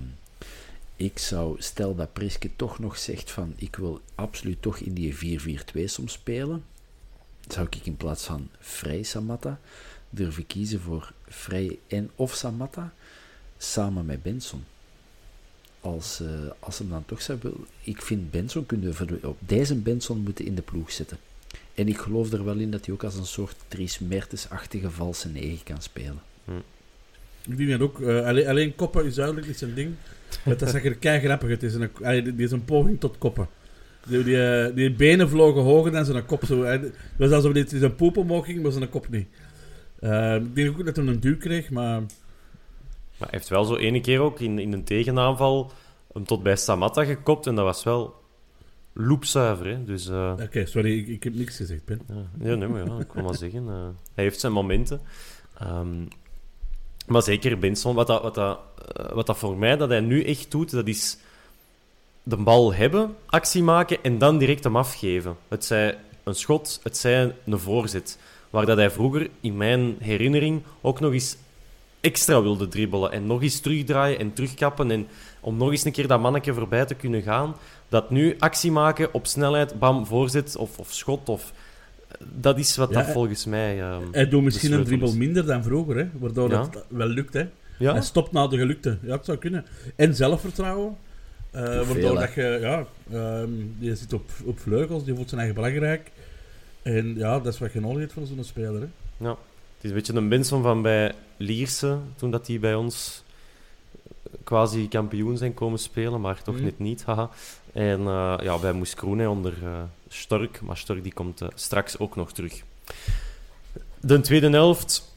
[0.96, 5.40] ik zou, stel dat Priske toch nog zegt van ik wil absoluut toch in die
[5.40, 6.64] 4-4-2 soms spelen,
[7.48, 9.60] zou ik in plaats van Vrij Samatta
[10.10, 12.94] durven kiezen voor Vrij en of Samatta
[13.58, 14.64] samen met Benson.
[15.80, 16.30] Als, eh,
[16.60, 17.66] als hem dan toch zou willen.
[17.82, 21.18] Ik vind Benson kunnen we op deze Benson moeten in de ploeg zetten.
[21.74, 25.30] En ik geloof er wel in dat hij ook als een soort Dries Mertens-achtige valse
[25.30, 26.22] negen kan spelen.
[27.48, 28.02] Ik denk dat ook.
[28.02, 29.96] eh, alleen, alleen koppen is duidelijk niet zijn ding.
[30.46, 31.50] Dat is eigenlijk kei grappig.
[31.50, 33.48] Het is een, allee, die is een poging tot koppen.
[34.08, 36.46] Die, die, eh, die benen vlogen hoger dan zijn kop.
[36.46, 36.72] Zo, hè.
[36.72, 39.28] Het was alsof dit zijn poep omhoog ging, maar zijn kop niet.
[40.00, 42.02] Eh, ik denk ook dat hij een duw kreeg, maar...
[43.18, 45.72] Maar hij heeft wel zo ene keer ook in, in een tegenaanval
[46.14, 47.48] hem tot bij Samatta gekopt.
[47.48, 48.23] En dat was wel
[48.94, 49.66] loepzuiver.
[49.66, 49.84] Hè?
[49.84, 52.02] Dus, eh, Oké, sorry, ik, ik heb niks gezegd, Ben.
[52.08, 53.68] ja, ja, nee, maar ja, ik wil maar zeggen.
[53.68, 53.74] eh,
[54.14, 55.02] hij heeft zijn momenten.
[55.60, 56.02] Ehm,
[57.08, 58.60] maar zeker Benson, wat dat, wat, dat,
[58.96, 61.18] eh, wat dat voor mij dat hij nu echt doet, dat is
[62.24, 65.36] de bal hebben, actie maken en dan direct hem afgeven.
[65.48, 68.20] Het zij een schot, het zij een voorzet.
[68.50, 71.38] Waar dat hij vroeger, in mijn herinnering, ook nog eens
[72.00, 73.12] extra wilde dribbelen.
[73.12, 74.92] En nog eens terugdraaien en terugkappen.
[74.92, 75.08] En
[75.40, 77.56] om nog eens een keer dat manneke voorbij te kunnen gaan.
[77.94, 81.30] Dat nu actie maken op snelheid, bam, voorzet of, of schot.
[81.30, 81.54] Of,
[82.40, 83.82] dat is wat Ja, dat volgens mij.
[83.82, 86.62] ehm, Hij doet misschien een dribbel minder dan vroeger, hè, waardoor Ja.
[86.62, 87.34] het wel lukt.
[87.34, 87.48] Hè.
[87.80, 88.98] Ja, Hij stopt na de gelukte.
[89.02, 89.66] Ja, het zou kunnen.
[89.96, 90.96] En zelfvertrouwen.
[91.52, 92.58] eh, waardoor veel, dat je...
[92.62, 96.12] Ja, ehm, je zit op, op vleugels, die voelt zijn eigen belangrijk.
[96.82, 98.82] En ja, dat is wat je nodig hebt voor zo'n speler.
[98.82, 98.88] Hè.
[99.26, 99.30] ja.
[99.30, 103.24] Het is een beetje een Benson van bij Lierse, toen dat hij bij ons
[104.44, 106.64] quasi kampioen zijn komen spelen, maar toch Mhm.
[106.64, 107.04] net niet.
[107.08, 107.30] Haha.
[107.74, 112.00] En eh, ja, bij Moes Kroene onder eh, Stork, maar Stork die komt eh, straks
[112.00, 112.62] ook nog terug.
[114.00, 115.16] De tweede helft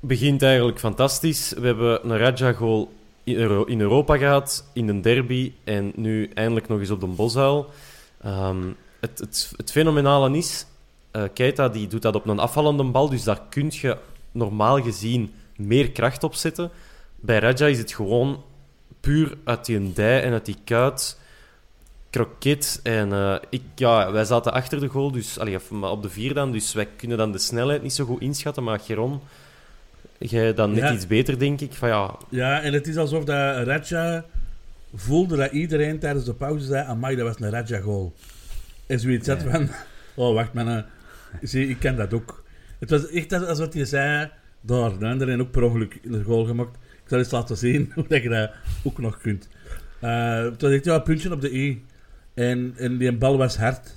[0.00, 1.52] begint eigenlijk fantastisch.
[1.52, 2.92] We hebben een Raja-goal
[3.24, 7.06] in, Euro- in Europa gehad, in een derby en nu eindelijk nog eens op de
[7.06, 7.70] Bosuil.
[8.20, 8.62] Ehm,
[9.00, 10.66] het, het, het fenomenale is,
[11.34, 13.98] Keita die doet dat op een afvallende bal, dus daar kun je
[14.30, 16.70] normaal gezien meer kracht op zetten.
[17.16, 18.42] Bij Raja is het gewoon
[19.00, 21.20] puur uit die dij en uit die kuit.
[22.12, 22.80] Kroket.
[22.82, 26.52] En eh, ik, ja, wij zaten achter de goal, dus, allee, op de vier dan,
[26.52, 28.62] dus wij kunnen dan de snelheid niet zo goed inschatten.
[28.62, 29.20] Maar Geron,
[30.18, 30.92] jij dan net Ja.
[30.92, 31.72] iets beter, denk ik.
[31.72, 34.24] Van, ja, Ja, en het is alsof dat Raja
[34.94, 38.14] voelde dat iedereen tijdens de pauze zei: Amai, dat was een Raja-goal.
[38.86, 39.68] En zoiets had van:
[40.14, 40.84] Oh, wacht, man.
[41.42, 42.44] Zie, ik ken dat ook.
[42.78, 46.44] Het was echt als, wat je zei: Daar, de anderen ook per ongeluk een goal
[46.44, 46.76] gemaakt.
[46.76, 48.50] Ik zal eens laten zien hoe dat je dat
[48.82, 49.48] ook nog kunt.
[50.00, 51.84] Eh het was echt ja, een puntje op de i.
[52.34, 53.94] En, en die bal was hard.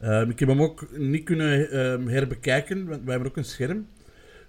[0.00, 3.86] Ehm, ik heb hem ook niet kunnen ehm, herbekijken, want wij hebben ook een scherm.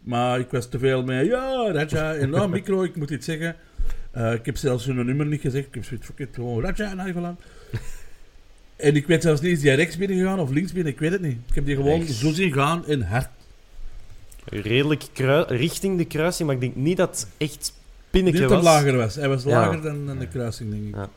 [0.01, 3.55] Maar ik was te veel met, ja, Raja, en nou, micro, ik moet iets zeggen.
[4.11, 5.67] Eh, ik heb zelfs hun nummer niet gezegd.
[5.67, 7.37] Ik heb zoiets it, gewoon Raja en Ivolan.
[8.75, 10.93] En ik weet zelfs niet, is die rechts binnen gegaan of links binnen?
[10.93, 11.37] Ik weet het niet.
[11.49, 12.19] Ik heb die gewoon Rechts.
[12.19, 13.29] zo zien gaan en hard.
[14.45, 15.03] redelijk
[15.47, 17.73] richting de kruising, maar ik denk niet dat het echt Niet
[18.09, 18.63] pinnetje dat was.
[18.63, 19.15] hij lager was.
[19.15, 19.49] Hij was Ja.
[19.49, 20.95] lager dan, dan de kruising, denk ik.
[20.95, 21.09] Ja.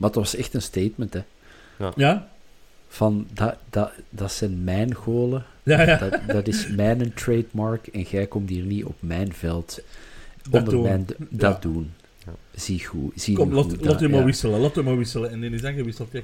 [0.00, 1.22] Maar het was echt een statement, hè.
[1.96, 2.28] Ja?
[2.88, 5.44] Van, dat, dat, dat zijn mijn golen.
[5.62, 5.96] Ja, ja.
[5.96, 7.86] Dat, dat is mijn trademark.
[7.86, 9.80] En jij komt hier niet op mijn veld.
[10.42, 10.82] Dat onder doen.
[10.82, 11.06] mijn...
[11.18, 11.58] Dat Ja.
[11.70, 11.92] doen.
[12.26, 12.32] Ja.
[12.54, 13.12] Zie goed.
[13.22, 14.24] Zie Kom, laat, goed, laat dat- hem maar ja.
[14.26, 14.60] wisselen.
[14.60, 15.30] Laat hem maar wisselen.
[15.30, 16.08] En die is dan gewisseld.
[16.12, 16.20] Ja.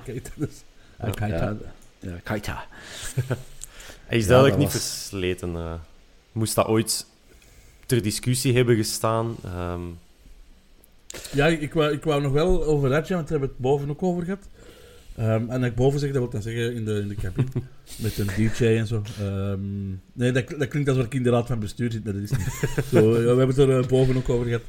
[0.99, 1.57] Ah, kijk, Ja, dat.
[1.99, 2.65] ja, Keita.
[4.07, 5.57] Hij is Ja, duidelijk niet was- versleten.
[5.57, 5.73] eh.
[6.33, 7.07] moest dat ooit
[7.87, 9.37] ter discussie hebben gestaan.
[9.45, 9.81] ehm,
[11.33, 13.91] Ja, ik wou, ik wou nog wel over Raja, want daar hebben we het boven
[13.91, 14.49] ook over gehad.
[15.17, 17.15] Ehm, en dat ik boven zeg, dat wil ik dan zeggen in de, in de
[17.15, 17.49] cabine.
[18.03, 19.03] met een DJ en zo.
[19.21, 22.23] Ehm, nee, dat, dat klinkt alsof ik in de raad van bestuur zit, maar dat
[22.23, 22.69] is niet.
[22.93, 24.63] zo, ja, we hebben het er eh, boven ook over gehad.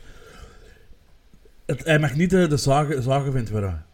[1.66, 3.86] Het, hij mag niet de, de zagen, zagenvent worden.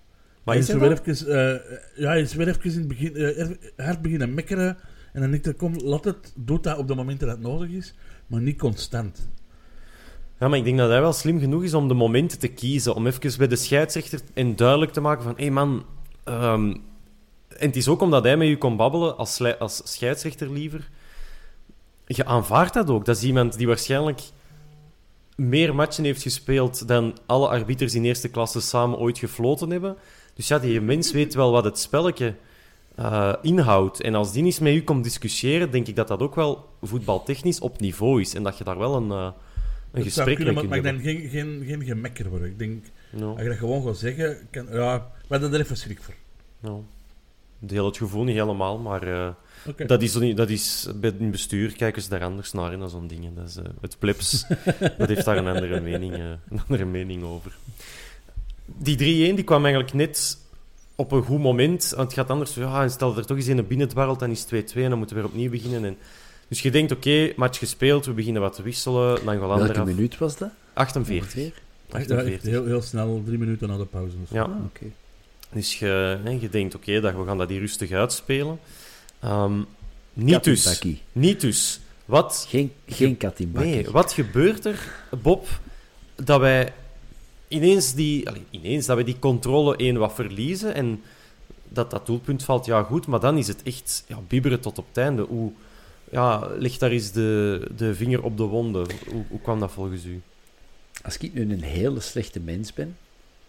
[0.43, 1.59] maar hij is weer even, eh,
[1.95, 4.77] ja, hij is weer even in het begin eh, er- hard beginnen mekkeren.
[5.13, 7.69] En dan denk ik, kom, laat het, doe dat op de momenten dat het nodig
[7.69, 7.93] is,
[8.27, 9.29] maar niet constant.
[10.39, 12.95] Ja, maar ik denk dat hij wel slim genoeg is om de momenten te kiezen.
[12.95, 15.33] Om even bij de scheidsrechter en duidelijk te maken van...
[15.35, 15.85] Hé hey man...
[16.23, 16.75] ehm,
[17.57, 20.89] en het is ook omdat hij met je kon babbelen als, als scheidsrechter liever.
[22.05, 23.05] Je aanvaardt dat ook.
[23.05, 24.21] Dat is iemand die waarschijnlijk
[25.35, 29.97] meer matchen heeft gespeeld dan alle arbiters in eerste klasse samen ooit gefloten hebben.
[30.33, 32.35] Dus ja, die mens weet wel wat het spelletje
[32.95, 34.01] eh, inhoudt.
[34.01, 37.59] En als die eens met u komt discussiëren, denk ik dat dat ook wel voetbaltechnisch
[37.59, 38.33] op niveau is.
[38.33, 39.27] En dat je daar wel een, eh,
[39.93, 41.29] een Het zou gesprek kunnen, maar, maar ik denk hebben.
[41.29, 42.47] geen, geen, geen gemekker worden.
[42.47, 45.77] Ik denk, Ja, als je dat gewoon gaat zeggen, kan, ja, we hadden er even
[45.77, 46.13] schrik voor.
[47.60, 49.36] deel het gevoel niet helemaal, maar
[49.67, 49.86] Oké.
[49.86, 52.79] dat, is, zo niet- dat is bij het bestuur kijken ze daar anders naar in
[52.79, 53.36] dan zo'n dingen.
[53.36, 54.45] Dat is, eh, het plebs
[54.97, 57.58] dat heeft daar een andere mening, eh, een andere mening over.
[58.65, 60.38] Die 3-1 die kwam eigenlijk net
[60.95, 61.89] op een goed moment.
[61.95, 64.32] Want het gaat anders, ja, en stel dat er toch eens een binnen dwarrelt, dan
[64.32, 65.86] is het 2-2 en dan moeten we weer opnieuw beginnen.
[65.86, 65.97] En,
[66.47, 69.25] dus je denkt, oké, match gespeeld, we beginnen wat te wisselen.
[69.25, 69.86] Dan Welke eraf.
[69.86, 70.49] minuut was dat?
[70.73, 71.23] 48.
[71.25, 71.53] Ongeveer?
[71.89, 72.49] Ja, echt 48.
[72.49, 74.15] heel, heel snel, drie minuten na de pauze.
[74.29, 74.36] zo.
[74.36, 74.41] Ja.
[74.43, 74.86] Ah, oké.
[75.51, 78.60] Dus je, hè, je denkt, oké, dat we gaan dat hier rustig uitspelen.
[79.19, 79.62] Ehm,
[80.13, 80.82] niet dus.
[81.12, 81.79] Niet dus.
[82.06, 83.71] Wat, Geen, geen kat in bakkie.
[83.71, 84.79] nee, wat gebeurt er,
[85.21, 85.47] Bob,
[86.15, 86.73] dat wij
[87.47, 91.01] ineens die, allee, ineens, dat wij die controle één wat verliezen en
[91.69, 94.88] dat dat doelpunt valt, ja goed, maar dan is het echt ja, bibberen tot op
[94.88, 95.21] het einde.
[95.21, 95.51] Hoe,
[96.13, 98.88] ja, ligt daar eens de, de vinger op de wonden.
[99.10, 100.21] Hoe, hoe kwam dat volgens u?
[101.04, 102.97] Als ik nu een hele slechte mens ben,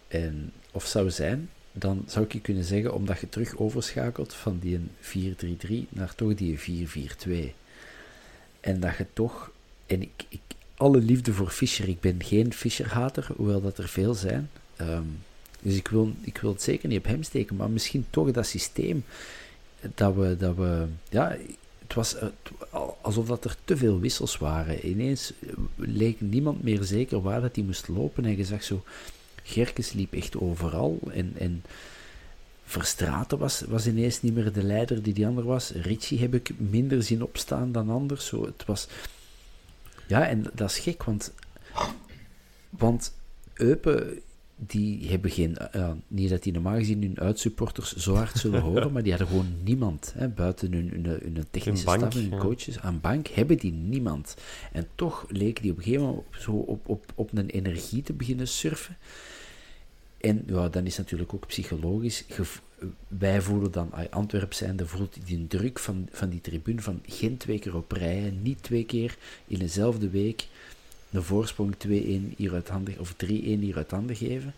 [0.07, 4.59] en, of zou zijn, dan zou ik je kunnen zeggen, omdat je terug overschakelt van
[4.59, 7.31] die 4-3-3 naar toch die 4-4-2.
[8.59, 9.51] En dat je toch,
[9.85, 10.39] en ik, ik,
[10.77, 14.49] alle liefde voor Fischer, ik ben geen Fischer-hater, hoewel dat er veel zijn.
[14.75, 15.03] Ehm,
[15.61, 18.47] dus ik wil, ik wil het zeker niet op hem steken, maar misschien toch dat
[18.47, 19.03] systeem
[19.95, 21.37] dat we, dat we ja,
[21.95, 22.33] was het-
[22.69, 24.89] al- alsof dat er te veel wissels waren.
[24.89, 28.25] Ineens eh, leek niemand meer zeker waar dat hij moest lopen.
[28.25, 28.83] En je zag zo,
[29.43, 30.99] Gerkes liep echt overal.
[31.11, 31.63] En, en
[32.65, 35.69] Verstraten was, was ineens niet meer de leider die die ander was.
[35.71, 38.25] Ritchie heb ik minder zien opstaan dan anders.
[38.25, 38.87] Zo, het was...
[40.07, 41.33] Ja, en dat is gek, want...
[42.69, 43.13] Want
[43.53, 44.21] Eupen,
[44.55, 45.57] die hebben geen...
[45.57, 49.29] eh, niet dat die normaal gezien hun uitsupporters zo hard zullen horen, maar die hadden
[49.29, 50.13] gewoon niemand.
[50.17, 52.45] Hè, buiten hun, hun, hun technische Hun bank, staf en hun ja.
[52.45, 52.79] coaches.
[52.79, 54.35] Aan bank hebben die niemand.
[54.71, 58.01] En toch leken die op een gegeven moment op, zo op, op, op een energie
[58.03, 58.97] te beginnen surfen.
[60.17, 62.25] En ja, dan is natuurlijk ook psychologisch.
[63.07, 67.37] Wij voelen dan, ah, Antwerp zijnde, voelt die druk van, van die tribune van geen
[67.37, 70.47] twee keer op rij, niet twee keer in dezelfde week
[71.15, 71.89] een voorsprong 2-1
[72.37, 74.53] hier uit handen, of 3-1 hier uit handen geven.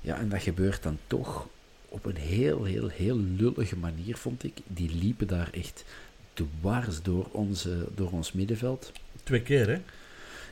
[0.00, 1.48] Ja, en dat gebeurt dan toch
[1.88, 4.52] op een heel, heel, heel lullige manier, vond ik.
[4.66, 5.84] Die liepen daar echt
[6.34, 8.92] dwars door, onze, door ons middenveld.
[9.22, 9.80] Twee keer, hè?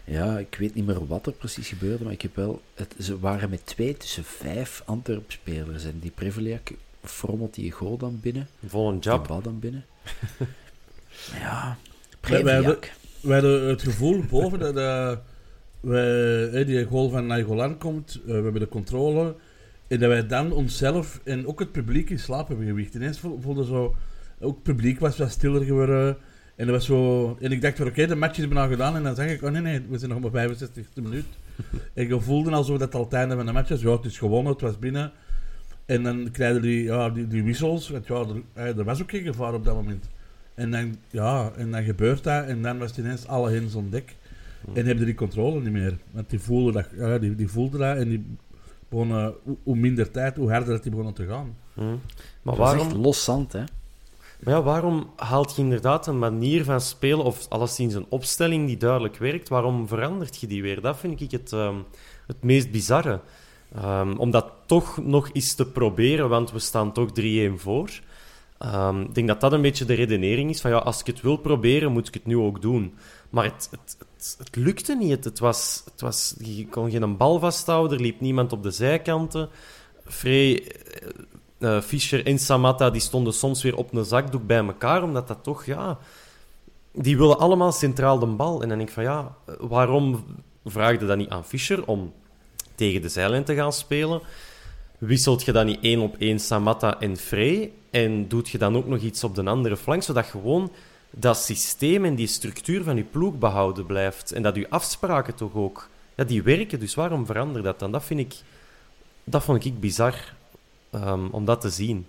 [0.04, 2.62] Ja, ik weet niet meer wat er precies gebeurde, maar ik heb wel...
[2.74, 5.84] Het, ze waren met twee tussen vijf Antwerp-spelers.
[5.84, 6.70] En die Preveliak
[7.04, 8.48] frommelt die goal dan binnen.
[8.66, 9.26] Vol een Die job.
[9.26, 9.84] bal dan binnen.
[11.40, 11.78] ja,
[12.20, 12.92] Wij- wij hebben- Preveliak.
[13.20, 15.16] We hadden het gevoel boven dat eh,
[15.80, 19.34] wij, die goal van Nainggolan komt, eh, we hebben de controle.
[19.88, 22.94] En dat wij dan onszelf en ook het publiek in slaap hebben gewicht.
[22.94, 23.94] Ineens vo- voelde zo,
[24.40, 26.16] ook het publiek was wat stiller geworden.
[26.56, 28.96] En, dat was zo, en ik dacht van oké, de match is bijna gedaan.
[28.96, 31.26] En dan zag ik, oh nee, nee, we zijn nog maar 65 e minuut.
[31.94, 33.80] en je voelde alsof dat al het einde van de match was.
[33.80, 35.12] Ja, het is gewonnen, het was binnen.
[35.86, 37.88] En dan krijgen die, ja, die, die wissels.
[37.88, 40.08] Want ja, er, was ook geen gevaar op dat moment.
[40.54, 42.44] En dan, ja, en dan gebeurt dat.
[42.44, 44.16] En dan was het ineens alle hens on dek.
[44.72, 45.98] En hebben die controle niet meer.
[46.10, 47.96] Want die voelden dat, ja, die, die voelden dat.
[47.96, 48.24] En die
[48.88, 51.56] begonnen, hoe, hoe minder tijd, hoe harder dat die begonnen te gaan.
[51.74, 51.82] Hm.
[52.42, 53.62] Maar Dat waarom, los zand, hè.
[54.40, 58.76] maar ja, waarom haalt je inderdaad een manier van spelen, of alleszins een opstelling die
[58.76, 60.80] duidelijk werkt, waarom verandert je die weer?
[60.80, 61.76] Dat vind ik het, ehm,
[62.26, 63.20] het meest bizarre.
[63.74, 67.90] Ehm, om dat toch nog eens te proberen, want we staan toch 3-1 voor.
[68.58, 71.20] Ehm, ik denk dat dat een beetje de redenering is van ja, als ik het
[71.20, 72.94] wil proberen, moet ik het nu ook doen.
[73.30, 73.68] Maar het,
[74.38, 75.24] het, lukte niet.
[75.24, 79.48] Het, was, het was, je kon geen bal vasthouden, er liep niemand op de zijkanten.
[80.04, 80.62] Frey,
[81.58, 85.28] eh, eh, Fischer en Samatta die stonden soms weer op een zakdoek bij elkaar, omdat
[85.28, 85.98] dat toch, ja...
[86.92, 88.62] Die willen allemaal centraal de bal.
[88.62, 90.24] En dan denk ik van, ja, waarom
[90.64, 92.12] vraag je dat niet aan Fischer om
[92.74, 94.20] tegen de zijlijn te gaan spelen?
[94.98, 97.72] Wisselt je dan niet één op één Samatta en Frey?
[97.90, 100.72] En doet je dan ook nog iets op de andere flank, zodat gewoon
[101.10, 104.32] dat systeem en die structuur van je ploeg behouden blijft.
[104.32, 105.88] En dat je afspraken toch ook...
[106.14, 107.92] Ja, die werken, dus waarom verander dat dan?
[107.92, 108.34] Dat vind ik...
[109.24, 110.34] Dat vond ik bizar,
[110.90, 112.06] ehm, om dat te zien.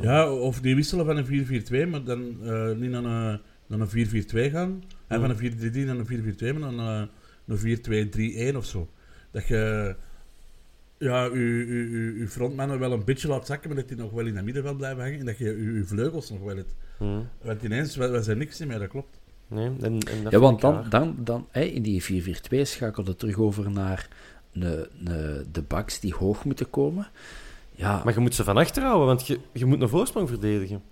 [0.00, 4.24] Ja, of die wisselen van een 4-4-2, maar dan eh, niet naar een, naar een
[4.24, 4.82] 4-4-2 gaan.
[5.06, 7.02] En van een 4-3-3 naar een 4-4-2, maar dan uh,
[7.46, 8.88] een 4-2-3-1 of zo.
[9.30, 9.94] Dat je
[10.98, 14.10] ja, je, je, je, je frontmannen wel een beetje laat zakken, maar dat die nog
[14.10, 15.18] wel in het middenveld blijven hangen.
[15.18, 16.74] En dat je je, vleugels nog wel hebt.
[17.00, 17.20] Hm.
[17.42, 19.18] Want ineens was was er niks meer, dat klopt.
[19.46, 20.88] Nee, en, en dat Ja, want dan, raar.
[20.90, 22.22] dan, dan hè, in die
[22.54, 24.08] 4-4-2 schakelde terug over naar
[24.52, 27.06] ne, ne, de backs die hoog moeten komen.
[27.74, 30.82] Ja, Maar je moet ze van achter houden, want je, je moet een voorsprong verdedigen.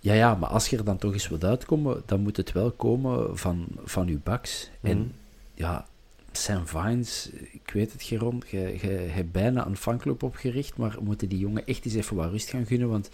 [0.00, 2.70] ja, ja, maar als je er dan toch eens wilt uitkomen, dan moet het wel
[2.70, 4.70] komen van, van uw backs.
[4.80, 5.12] En
[5.54, 5.86] ja,
[6.32, 11.04] Sam Vines, ik weet het, Geron, je, je hebt bijna een fanclub opgericht, maar we
[11.04, 13.10] moeten die jongen echt eens even wat rust gaan gunnen, want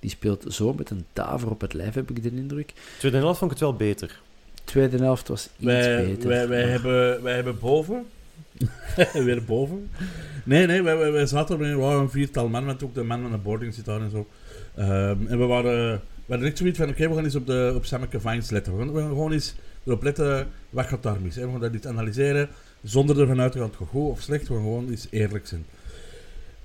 [0.00, 2.72] die speelt zo met een taver op het lijf, heb ik de indruk.
[2.98, 4.20] Tweede helft vond ik het wel beter.
[4.64, 6.28] Tweede helft was iets Wij, beter.
[6.28, 8.06] wij, wij, maar- hebben, wij hebben boven.
[9.12, 9.90] Weer boven.
[10.44, 13.22] Nee, nee, wij, wij, wij zaten met wow, een viertal man, want ook de man
[13.22, 14.26] van de boarding zit daar en zo.
[14.74, 17.72] Ehm, en we waren, we hadden echt zoiets van: oké, we gaan eens op, de,
[17.76, 18.76] op Sammeke Vines letten.
[18.76, 19.54] We gaan, we gaan gewoon eens
[19.86, 21.34] erop letten wat gaat daar mis.
[21.36, 21.44] Hè?
[21.44, 22.48] We gaan dat iets analyseren
[22.82, 24.48] zonder ervan uit te gaan: goed of slecht.
[24.48, 25.64] We gaan gewoon eens eerlijk zijn.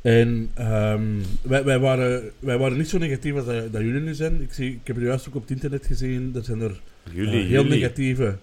[0.01, 1.03] En ehm,
[1.41, 4.41] wij, wij, waren, wij waren niet zo negatief als dat, dat jullie nu zijn.
[4.41, 6.31] Ik, zie, ik heb het juist ook op het internet gezien.
[6.35, 7.69] Er zijn er Jullie, eh, heel jullie.
[7.79, 8.37] negatieve...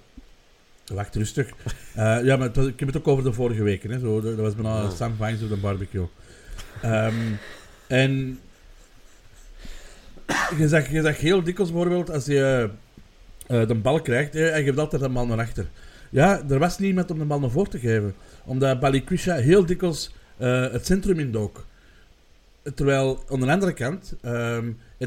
[0.86, 1.48] Wacht, rustig.
[1.94, 3.90] Eh, ja, maar was- ik heb het ook over de vorige weken.
[3.90, 3.98] Hè.
[3.98, 4.90] Zo, dat was bijna Ja.
[4.90, 6.06] Sam Vines op de barbecue.
[6.82, 7.14] Ehm,
[7.86, 8.38] en...
[10.58, 12.70] Je zag, je zag heel dikwijls bijvoorbeeld als je
[13.52, 15.66] eh, de bal krijgt, hè, hij geeft altijd een bal naar achter.
[16.10, 18.14] Ja, er was niemand om de bal naar voren te geven.
[18.44, 21.66] Omdat Balikwisha heel dikwijls eh, het centrum indook.
[22.74, 25.06] Terwijl aan de andere kant ehm, de,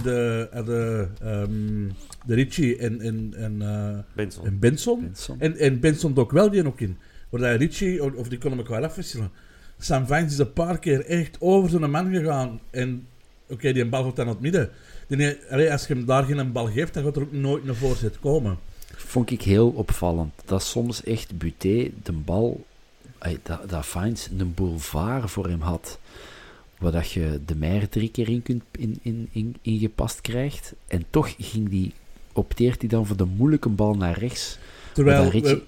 [0.65, 1.89] de, ehm,
[2.25, 4.45] de Ricci en, en, en, eh, Benson.
[4.45, 5.01] en Benson.
[5.01, 5.39] Benson.
[5.39, 6.97] En, en Benson dook wel die ook in.
[7.29, 9.31] Waar Ricci, of, of die konden elkaar afwisselen.
[9.77, 12.60] Sam Vines is een paar keer echt over zijn man gegaan.
[12.69, 13.08] En
[13.49, 14.69] oké, die bal gaat dan op het midden.
[15.07, 17.75] Die, allee, als je hem daar geen bal geeft, dan gaat er ook nooit een
[17.75, 18.57] voorzet komen.
[18.95, 20.33] Vond ik heel opvallend.
[20.45, 22.65] Dat soms echt Buté de bal,
[23.43, 25.99] dat, dat Fines een boulevard voor hem had.
[26.77, 30.73] Waar dat je de Meijer drie keer in, kunt, in, in, in, ingepast krijgt.
[30.87, 31.93] En toch ging die,
[32.33, 34.57] opteert hij dan voor de moeilijke bal naar rechts.
[34.93, 35.63] Terwijl we, dat Ricci-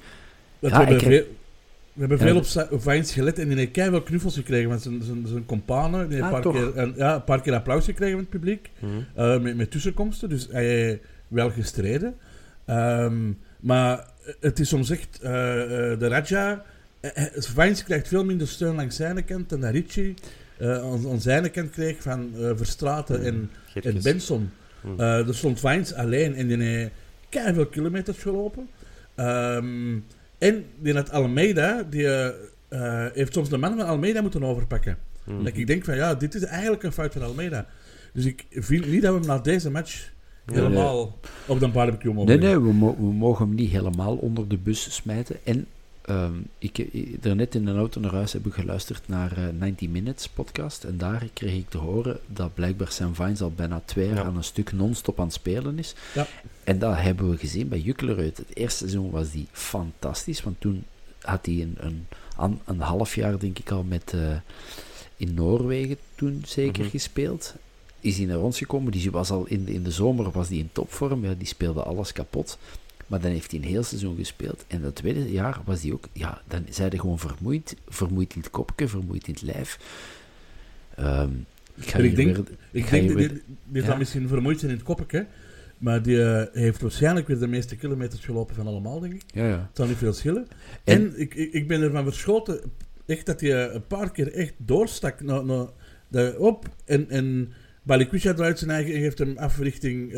[0.60, 1.28] we Ja, ik heb-
[1.98, 5.28] we hebben veel op Vines gelet en die heeft keihard knuffels gekregen met zijn, zijn,
[5.28, 6.10] zijn companen.
[6.10, 8.70] Die heeft Ah, een, paar keer, ja, een paar keer applaus gekregen van het publiek.
[8.80, 8.92] Mhm.
[9.16, 10.30] Eh, met, met tussenkomsten.
[10.30, 12.16] Dus hij heeft wel gestreden.
[12.66, 14.06] Ehm, maar
[14.40, 15.20] het is soms echt...
[15.22, 16.64] eh, eh, de Raja...
[17.02, 20.14] Uh, Vines krijgt veel minder steun langs zijn kant dan Ricci
[20.58, 24.04] eh, aan, aan zijn kant kreeg van Verstraten en, en Gerkes.
[24.04, 24.50] Benson.
[24.82, 25.00] Mhm.
[25.02, 26.58] Eh, er stond Vines alleen en die
[27.30, 28.70] heeft veel kilometers gelopen.
[29.16, 29.96] Ehm,
[30.38, 32.28] en die had Almeida, die eh,
[32.68, 34.98] eh, heeft soms de man van Almeida moeten overpakken.
[35.24, 35.44] Mhm.
[35.44, 37.66] Dat ik denk van ja, dit is eigenlijk een fout van Almeida.
[38.14, 40.10] Dus ik vind niet dat we hem na deze match
[40.46, 44.48] helemaal op de barbecue mogen Nee, nee, we, mo- we mogen hem niet helemaal onder
[44.48, 45.36] de bus smijten.
[45.44, 45.66] En
[46.08, 49.90] ehm, ik, ik, daarnet in de auto naar huis heb ik geluisterd naar eh 90
[49.90, 50.84] Minutes podcast.
[50.84, 54.24] En daar kreeg ik te horen dat blijkbaar Sam Vines al bijna twee jaar Ja.
[54.24, 55.96] aan een stuk non-stop aan het spelen is.
[56.14, 56.28] Ja.
[56.64, 58.38] En dat hebben we gezien bij Jukkelerud.
[58.38, 60.84] Het eerste seizoen was die fantastisch, want toen
[61.22, 61.78] had hij een,
[62.38, 64.36] een, een half jaar, denk ik al, met, eh,
[65.18, 66.92] in Noorwegen toen zeker Mhm.
[66.92, 67.54] gespeeld.
[68.00, 70.58] Is hij naar ons gekomen, die was al in de, in de zomer was hij
[70.58, 72.58] in topvorm, ja, die speelde alles kapot.
[73.08, 74.66] Maar dan heeft hij een heel seizoen gespeeld.
[74.68, 77.76] En dat tweede jaar was hij ook, ja, dan zei hij gewoon vermoeid.
[77.88, 79.80] Vermoeid in het kopje, vermoeid in het lijf.
[80.96, 81.30] Ehm,
[81.76, 83.42] ik ga ik denk- weer- Ik ga denk, dit,
[83.86, 83.96] Ja.
[83.96, 85.26] misschien vermoeid zijn in het koppetje,
[85.78, 89.22] maar die eh, heeft waarschijnlijk weer de meeste kilometers gelopen van allemaal, denk ik.
[89.34, 89.58] Ja, ja.
[89.68, 90.48] Het zal niet veel schillen.
[90.84, 92.62] En- En, ik, ik, ik ben ervan verschoten,
[93.06, 95.66] echt dat hij een paar keer echt doorstak naar, naar
[96.08, 96.70] de, op.
[96.86, 100.14] En, en Balikwisha draait zijn eigen en geeft hem af richting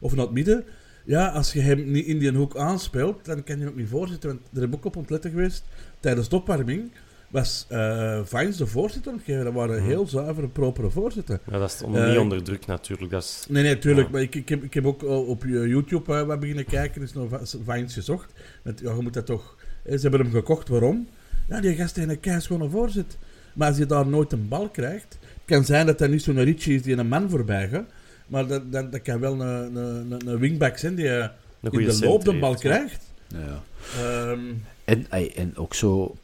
[0.00, 0.64] of naar het midden.
[1.04, 3.88] Ja, als je hem niet in die hoek aanspeelt, dan kan je hem ook niet
[3.88, 4.28] voorzitten.
[4.28, 5.64] Want er heb ik ook op ontletten geweest,
[6.00, 6.90] tijdens de opwarming
[7.28, 9.44] was eh Vines de voorzitter aan het geven.
[9.44, 9.86] Dat waren Mhm.
[9.86, 11.40] heel zuivere, propere voorzitten.
[11.50, 13.10] Ja, dat is onder, Eh, niet onder druk natuurlijk.
[13.10, 13.46] Dat is...
[13.48, 14.06] Nee, nee, tuurlijk.
[14.06, 14.12] Ja.
[14.12, 17.02] Maar ik, ik, heb, ik heb ook eh, op eh, YouTube eh, wat beginnen kijken.
[17.02, 18.32] is nog Vines gezocht.
[18.62, 19.56] Met, ja, je moet dat toch...
[19.84, 20.68] eh, Ze hebben hem gekocht.
[20.68, 21.08] Waarom?
[21.48, 23.16] Ja, die gast heeft een keischone voorzet.
[23.54, 25.18] Maar als je daar nooit een bal krijgt...
[25.44, 27.90] kan zijn dat dat niet zo'n Richie is die een man voorbij gaat.
[28.28, 31.30] Maar dat, dat, dat kan wel een, een, een, een wingback zijn die eh, Een
[31.60, 33.04] in goede de loop de bal heeft, krijgt.
[33.28, 33.62] ja.
[33.96, 34.40] Ehm,
[34.84, 36.14] En, en ook zo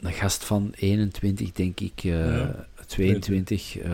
[0.00, 2.66] een gast van 21, denk ik, eh, Ja.
[2.86, 3.90] 22, eh,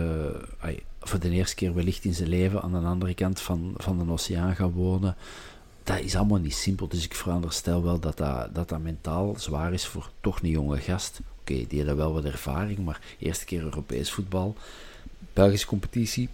[0.61, 3.97] ey, voor de eerste keer wellicht in zijn leven aan de andere kant van, van
[4.05, 5.15] de oceaan gaan wonen.
[5.83, 9.73] Dat is allemaal niet simpel, dus ik veronderstel wel dat dat, dat, dat mentaal zwaar
[9.73, 11.19] is voor toch een jonge gast.
[11.39, 14.55] Oké, die had wel wat ervaring, maar eerste keer Europees voetbal.
[15.33, 16.29] Belgische competitie,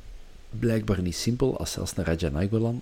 [0.59, 2.81] blijkbaar niet simpel, als zelfs naar Raja Nainggolan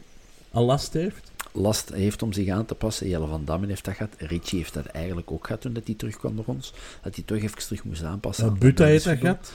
[0.53, 1.31] al last heeft.
[1.51, 3.07] last heeft om zich aan te passen.
[3.07, 4.13] Jelle van Dammen heeft dat gehad.
[4.17, 6.73] Richie heeft dat eigenlijk ook gehad toen dat hij terugkwam naar ons.
[7.01, 8.45] Dat hij toch even terug moest aanpassen.
[8.45, 9.51] Aan Buta heeft dat gehad.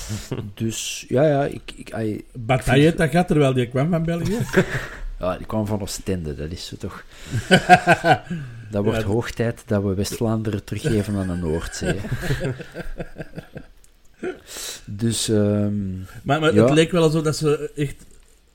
[0.54, 4.38] Dus ja, ja, ik, ik, Bataille heeft dat gehad, terwijl die kwam van België.
[5.20, 6.34] ja, die kwam van Oostende.
[6.34, 7.04] Dat is zo toch...
[8.70, 12.00] Dat wordt Ja, hoog tijd dat we West-Vlaanderen teruggeven aan de Noordzee.
[14.84, 16.64] Dus ehm, maar maar Ja.
[16.64, 17.94] het leek wel alsof dat ze echt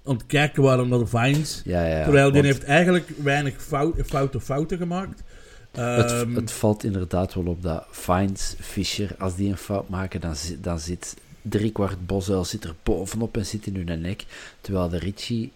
[0.05, 1.61] aan het kijken waren naar de Vines.
[1.65, 2.03] ja, ja.
[2.03, 5.21] Terwijl die heeft eigenlijk weinig fout, foute fouten gemaakt.
[5.71, 10.21] het, Ehm, het valt inderdaad wel op dat Fines, Fischer, als die een fout maken,
[10.21, 14.25] dan, zit- dan zit driekwart Bosuil zit er bovenop en zit in hun nek.
[14.61, 15.51] Terwijl de Richie,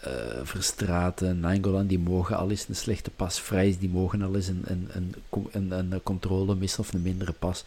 [0.00, 0.10] eh
[0.42, 3.40] Verstraten, Nainggolan, die mogen al eens een slechte pas.
[3.40, 5.14] Vrijs, die mogen al eens een, een, een,
[5.52, 7.64] een, een, een controle missen of een mindere pas.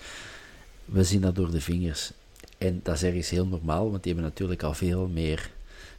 [0.88, 2.12] We zien dat door de vingers.
[2.58, 5.50] En dat is ergens heel normaal, want die hebben natuurlijk al veel meer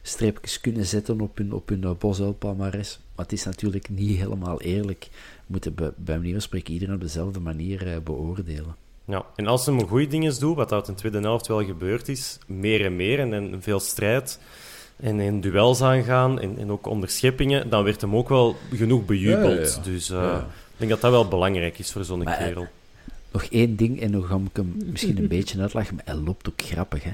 [0.01, 2.99] streepjes kunnen zetten op hun, op hun Bosuil-palmares.
[3.15, 5.07] Maar het is natuurlijk niet helemaal eerlijk.
[5.11, 8.75] We moeten bij, bij manier van spreken iedereen op dezelfde manier eh, beoordelen.
[9.05, 11.63] Ja, en als ze een goede dingen doet, wat dat in de tweede helft wel
[11.65, 14.39] gebeurd is, meer en meer en, en veel strijd
[14.95, 19.51] en in duels aangaan en, en ook onderscheppingen, dan werd hem ook wel genoeg bejubeld.
[19.57, 19.81] Ja, ja, ja.
[19.83, 20.37] Dus eh, Ja.
[20.39, 22.67] ik denk dat dat wel belangrijk is voor zo'n Maar, eh, kerel.
[23.31, 26.49] Nog één ding, en dan ga ik hem misschien een beetje uitlachen, maar hij loopt
[26.49, 27.11] ook grappig, hè.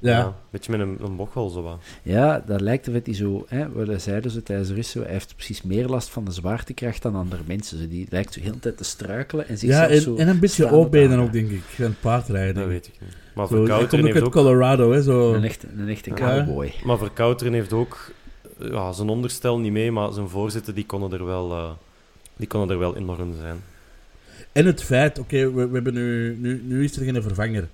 [0.00, 0.24] Ja.
[0.24, 1.78] Een beetje met een, een bochel, zo wat.
[2.02, 4.90] Ja, dat lijkt of het hij zo, hè, wat hij zeiden zo tijdens de rust,
[4.90, 7.78] zo, hij heeft precies meer last van de zwaartekracht dan andere mensen.
[7.78, 10.28] Zo, die lijkt zo heel de tijd te struikelen en zich Ja, en, zo en
[10.28, 11.62] een beetje opbenen ook, denk ik.
[11.62, 12.54] Van paardrijden.
[12.54, 13.16] Dat weet ik niet.
[13.34, 15.02] Maar Zo, Verkouteren ook heeft uit ook, Colorado, hè.
[15.02, 15.34] Zo.
[15.34, 16.14] Een echte, een echte Ja.
[16.44, 16.72] cowboy.
[16.84, 18.12] maar Verkouteren heeft ook
[18.58, 21.70] ja, zijn onderstel niet mee, maar zijn voorzitter die konden er wel, eh,
[22.36, 23.56] die konden er wel enorm zijn.
[24.58, 27.68] En het feit, oké, we, we hebben nu, nu, nu is er geen vervanger.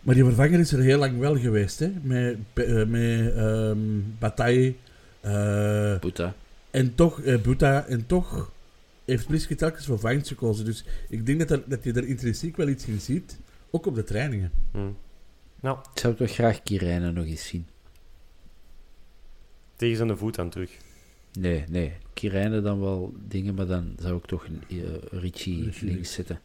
[0.00, 1.92] Maar die vervanger is er heel lang wel geweest, hè.
[2.02, 3.78] Met, eh, met ehm
[4.18, 4.74] Bataille.
[5.20, 6.34] eh, Boeta.
[6.70, 8.52] en toch, eh Buta, en toch
[9.04, 10.64] heeft Priske telkens voor Vines gekozen.
[10.64, 13.38] Dus ik denk dat, er, dat je er intrinsiek wel iets in ziet.
[13.70, 14.50] Ook op de trainingen.
[14.72, 14.78] Hm.
[15.60, 17.66] Nou, Ik zou toch graag Kirijnen nog eens zien.
[19.76, 20.70] tegen zijn voet aan terug.
[21.40, 21.92] Nee, nee.
[22.12, 25.88] Kirijnen dan wel dingen, maar dan zou ik toch een, eh, Richie Richie.
[25.90, 26.40] links zetten.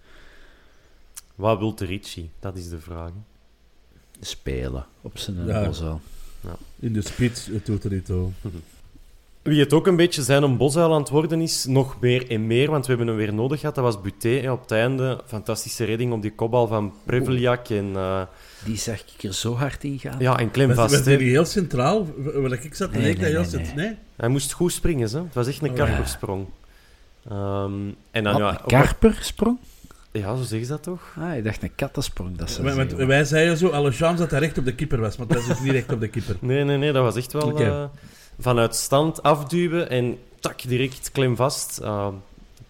[1.35, 2.29] Wat wil de Ricci?
[2.39, 3.11] Dat is de vraag.
[4.21, 5.59] Spelen op zijn Ja.
[5.59, 5.65] ja.
[5.67, 6.01] bosuil.
[6.79, 8.29] In de spits, het doet er niet toe.
[9.41, 12.47] Wie het ook een beetje zijn een bosuil aan het worden is, nog meer en
[12.47, 13.75] meer, want we hebben hem weer nodig gehad.
[13.75, 15.21] Dat was Buté hè, op het einde.
[15.25, 17.69] Fantastische redding op die kopbal van Preveljak.
[17.69, 18.21] En, eh,
[18.65, 20.15] Die zag ik er zo hard in gaan.
[20.19, 21.05] ja, en klem Was, vast.
[21.05, 22.07] was die heel centraal?
[22.17, 23.85] Waar ik zat, Nee, nee, heel nee, cent- nee.
[23.85, 23.95] nee?
[24.17, 25.19] Hij moest goed springen, hè.
[25.23, 26.45] het was echt een Oh, karpersprong.
[27.29, 27.73] Ehm,
[28.11, 29.57] en dan, Wat, ja, een karpersprong?
[30.11, 31.15] ja, zo zeggen ze dat toch?
[31.19, 32.37] Ah, ik dacht een kattensprong.
[32.37, 33.07] Dat want zeggen.
[33.07, 35.17] wij zeiden zo, alle chance dat hij recht op de keeper was.
[35.17, 36.35] Maar dat is dus niet recht op de keeper.
[36.41, 37.83] Nee, nee, nee, dat was echt wel eh,
[38.39, 41.77] vanuit stand afduwen en tak, direct klem vast.
[41.77, 42.07] Eh,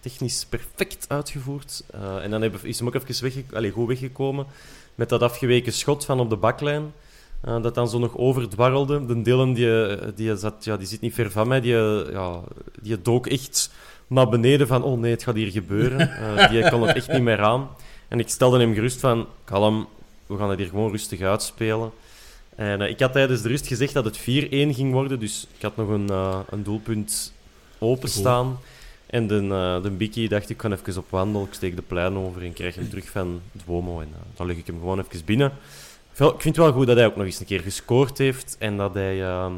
[0.00, 1.82] technisch perfect uitgevoerd.
[1.90, 4.46] Eh, en dan hebben- is hem ook even wegge allee, goed weggekomen
[4.94, 6.92] met dat afgeweken schot van op de baklijn.
[7.40, 9.06] eh, dat dan zo nog overdwarrelde.
[9.06, 11.60] De Dylan die, die, zat, ja, die zit niet ver van mij.
[11.60, 11.72] Die,
[12.12, 12.40] ja,
[12.82, 13.70] die dook echt
[14.06, 14.82] naar beneden van...
[14.82, 15.98] Oh nee, het gaat hier gebeuren.
[16.36, 17.68] Eh, die kon het echt niet meer aan.
[18.08, 19.26] En ik stelde hem gerust van...
[19.44, 19.88] Kalm,
[20.26, 21.90] we gaan het hier gewoon rustig uitspelen.
[22.56, 24.22] En eh, ik had tijdens de rust gezegd dat het 4-1
[24.74, 27.32] ging worden, dus ik had nog een, eh, een doelpunt
[27.78, 28.58] openstaan.
[29.10, 32.16] En de, eh de Bikkie dacht, ik ga even op wandel, ik steek de plein
[32.16, 34.00] over en krijg hem terug van Duomo.
[34.00, 35.52] En eh, dan leg ik hem gewoon even binnen.
[36.10, 38.76] Ik vind het wel goed dat hij ook nog eens een keer gescoord heeft en
[38.76, 39.52] dat hij ehm,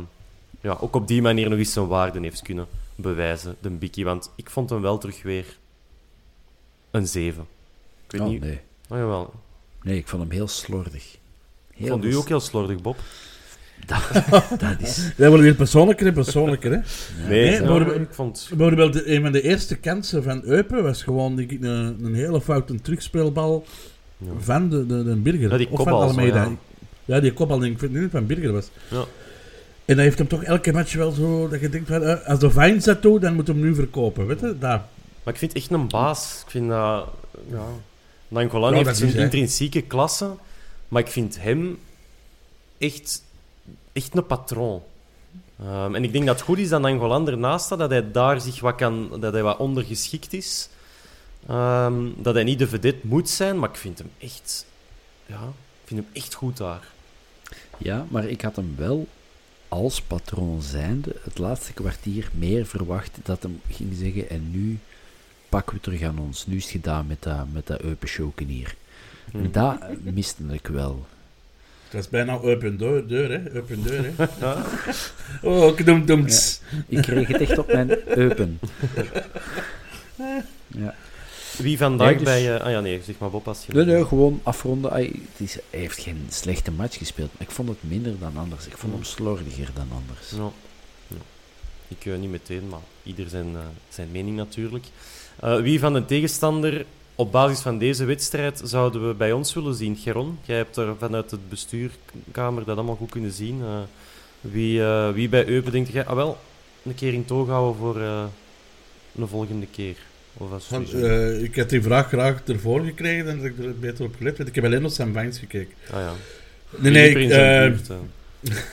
[0.61, 4.05] ja, ook op die manier nog eens zijn waarde heeft kunnen bewijzen, de Bikkie.
[4.05, 5.59] Want ik vond hem wel terug weer
[6.91, 7.47] een 7.
[8.07, 8.41] Ik weet Oh, niet...
[8.41, 8.61] nee.
[8.89, 9.33] Oh, jawel.
[9.83, 11.17] nee, ik vond hem heel slordig.
[11.75, 12.97] Heel vond u ook heel slordig, Bob.
[14.59, 15.11] Dat is...
[15.17, 16.79] Dat wordt weer persoonlijker en persoonlijker, hè.
[17.29, 17.57] Nee,
[18.01, 18.51] ik vond...
[18.57, 21.99] Maar wel de, een van de eerste kansen van Eupen was gewoon denk ik, een,
[22.03, 23.65] een hele foute terugspeelbal
[24.19, 24.27] Ja.
[24.39, 25.51] van de, de, de Birger.
[25.51, 26.51] Ja, die of van kopbal zo, ja.
[27.05, 27.21] Ja.
[27.21, 28.71] die kopbal, denk ik, weet niet van Birger was.
[28.89, 29.05] Ja.
[29.85, 32.39] En hij heeft hem toch elke match wel zo, dat je denkt, van, eh, als
[32.39, 34.85] de Vines dat doet, dan moet hem nu verkopen, weet je, daar.
[35.23, 36.43] Maar ik vind echt een baas.
[36.45, 37.09] Ik vind dat...
[37.51, 37.65] Ja,
[38.29, 40.31] Nangolan Ja, heeft dat zijn intrinsieke klasse,
[40.89, 41.79] maar ik vind hem
[42.79, 43.23] echt,
[43.93, 44.83] echt een patroon.
[45.61, 48.41] Ehm, en ik denk dat het goed is dat Nangolan ernaast staat, dat hij daar
[48.41, 49.21] zich wat kan...
[49.21, 50.69] Dat hij wat ondergeschikt is.
[51.47, 54.67] Ehm, dat hij niet de vedette moet zijn, maar ik vind hem echt...
[55.27, 55.43] Ja,
[55.83, 56.91] ik vind hem echt goed daar.
[57.79, 59.07] Ja, maar ik had hem wel
[59.69, 64.79] als patroon zijnde het laatste kwartier meer verwacht dat hem ging zeggen en nu
[65.49, 66.47] pakken we terug aan ons.
[66.47, 67.81] Nu is het gedaan met dat, met dat
[68.47, 68.75] hier.
[69.31, 69.51] Hm.
[69.51, 71.07] Dat miste ik wel.
[71.93, 73.59] Het was bijna open deur, deur hè.
[73.59, 74.27] Open deur, hè.
[75.51, 76.61] Oh, knoemdoems.
[76.89, 78.59] Ik kreeg het echt op mijn Eupen.
[80.67, 80.95] Ja.
[81.59, 82.55] Wie vandaag Nee, dus- bij...
[82.55, 83.73] eh, ah ja, nee, zeg maar Bob als je...
[83.73, 84.93] Nee, nee, gewoon afronden.
[84.93, 88.67] Het is, hij heeft geen slechte match gespeeld, maar ik vond het minder dan anders.
[88.67, 90.31] Ik vond hem slordiger dan anders.
[90.31, 90.51] Ja.
[91.09, 91.17] Ja.
[91.89, 94.85] Ik uh, niet meteen, maar ieder zijn, uh, zijn mening natuurlijk.
[95.45, 96.85] Uh, wie van de tegenstander
[97.15, 99.97] op basis van deze wedstrijd zouden we bij ons willen zien?
[99.97, 103.61] Geron, jij hebt er vanuit het bestuurkamer dat allemaal goed kunnen zien.
[103.61, 103.79] Uh,
[104.41, 104.83] wie,
[105.15, 106.39] wie bij Eupen denkt jij, ah wel,
[106.83, 107.97] een keer in toog houden voor
[109.17, 109.97] een volgende keer?
[110.37, 114.15] Of uh, ik had die vraag graag ervoor gekregen en dat ik er beter op
[114.17, 114.37] gelet.
[114.37, 115.75] Want ik heb alleen nog zijn Vines gekeken.
[115.91, 116.13] Ah ja.
[116.77, 117.91] Nee, nee, ik, uh, buurt,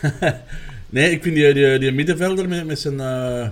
[0.89, 3.47] nee, ik vind die, die, die middenvelder met, met zijn, uh,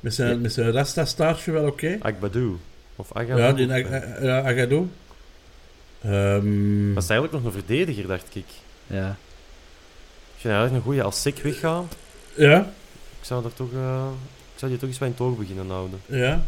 [0.00, 1.86] met zijn, met zijn rasta-staartje wel oké.
[1.86, 2.12] Okay.
[2.12, 2.56] Agbadou.
[2.96, 3.40] Of Agadou.
[3.40, 4.88] Ja, die Ag uh, Agadou.
[6.06, 8.44] Um, dat is eigenlijk nog een verdediger, dacht ik.
[8.86, 9.08] Ja.
[10.34, 11.96] Ik vind eigenlijk een goeie als Sek weggaat.
[12.34, 12.58] Ja.
[13.20, 14.06] Ik zou, er toch, uh,
[14.52, 16.00] ik zou die toch eens bij een toog beginnen houden.
[16.06, 16.42] Ja.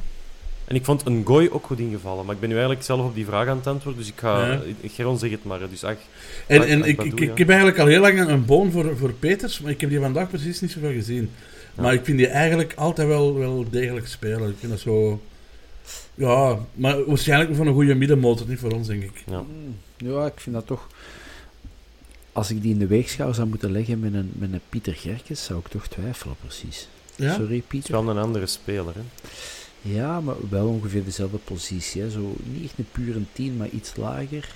[0.64, 2.24] En ik vond een gooi ook goed ingevallen.
[2.24, 4.00] Maar ik ben nu eigenlijk zelf op die vraag aan het antwoorden.
[4.00, 4.46] Dus ik ga...
[4.46, 4.60] Ja.
[4.80, 5.58] ik- Geron zeg het maar.
[5.70, 5.96] Dus ach,
[6.46, 8.70] En, Ach, en ach, ik, ik, ik heb eigenlijk al heel lang een, een boon
[8.70, 11.30] voor, voor Peters, maar ik heb die vandaag precies niet zoveel gezien.
[11.74, 14.48] Maar ik vind die eigenlijk altijd wel, wel degelijk spelen.
[14.48, 15.20] Ik vind dat zo...
[16.14, 19.22] Ja, maar waarschijnlijk voor een goede middenmotor, niet voor ons, denk ik.
[19.26, 19.40] ja.
[19.40, 20.88] Mm, Ja, ik vind dat toch...
[22.32, 25.44] Als ik die in de weegschaal zou moeten leggen met een, met een Pieter Gerkes,
[25.44, 26.88] zou ik toch twijfelen, precies.
[27.16, 27.32] Ja?
[27.32, 27.92] Sorry, Het is Pieter.
[27.92, 28.94] wel een andere speler.
[28.94, 29.00] Hè.
[29.94, 32.02] Ja, maar wel ongeveer dezelfde positie.
[32.02, 32.10] Hè.
[32.10, 34.48] Zo, niet echt een pure 10, maar iets lager.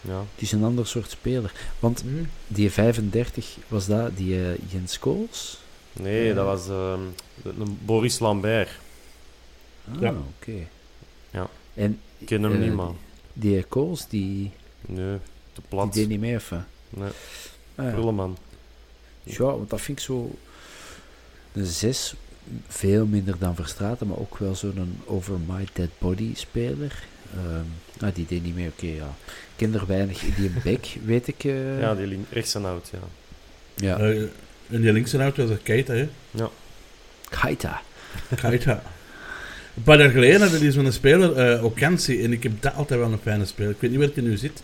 [0.00, 0.18] Ja.
[0.18, 1.52] Het is een ander soort speler.
[1.78, 2.24] Want Hm.
[2.46, 5.58] die 35, was dat die eh, Jens Kools?
[5.92, 6.34] Nee, Ja.
[6.34, 7.00] dat was ehm,
[7.42, 8.70] de- een Boris Lambert.
[9.94, 10.14] Ah, Ja.
[10.38, 10.52] oké.
[11.30, 11.48] Ja.
[11.74, 12.96] En Ik ken hem eh, niet, man.
[13.32, 14.50] die Kools, die,
[14.86, 15.20] Nee, te
[15.52, 15.92] die plat.
[15.92, 16.60] deed niet mee, of wat?
[16.88, 17.10] Nee,
[17.74, 18.28] Ah, ja.
[19.22, 20.30] Ja, want dat vind ik zo...
[21.52, 22.14] Een 6,
[22.68, 27.02] veel minder dan Verstraten, maar ook wel zo'n over my dead body speler.
[27.34, 29.14] Ehm, ah, die deed niet mee, oké, ja.
[29.24, 30.18] Ik ken er weinig.
[30.36, 31.44] Die Beck, weet ik...
[31.44, 32.98] eh, Ja, die rechts en oud, ja.
[33.74, 33.98] ja.
[33.98, 34.20] Eh,
[34.70, 36.08] en die linkse auto was Keita, hè?
[37.28, 37.82] Kaita.
[38.36, 38.82] Keita.
[39.76, 43.00] Een paar jaar geleden hadden die zo'n speler, eh Okansi, en ik heb dat altijd
[43.00, 43.70] wel een fijne speler.
[43.70, 44.62] Ik weet niet waar hij nu zit,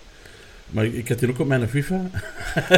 [0.70, 2.10] maar ik, ik had die ook op mijn FIFA.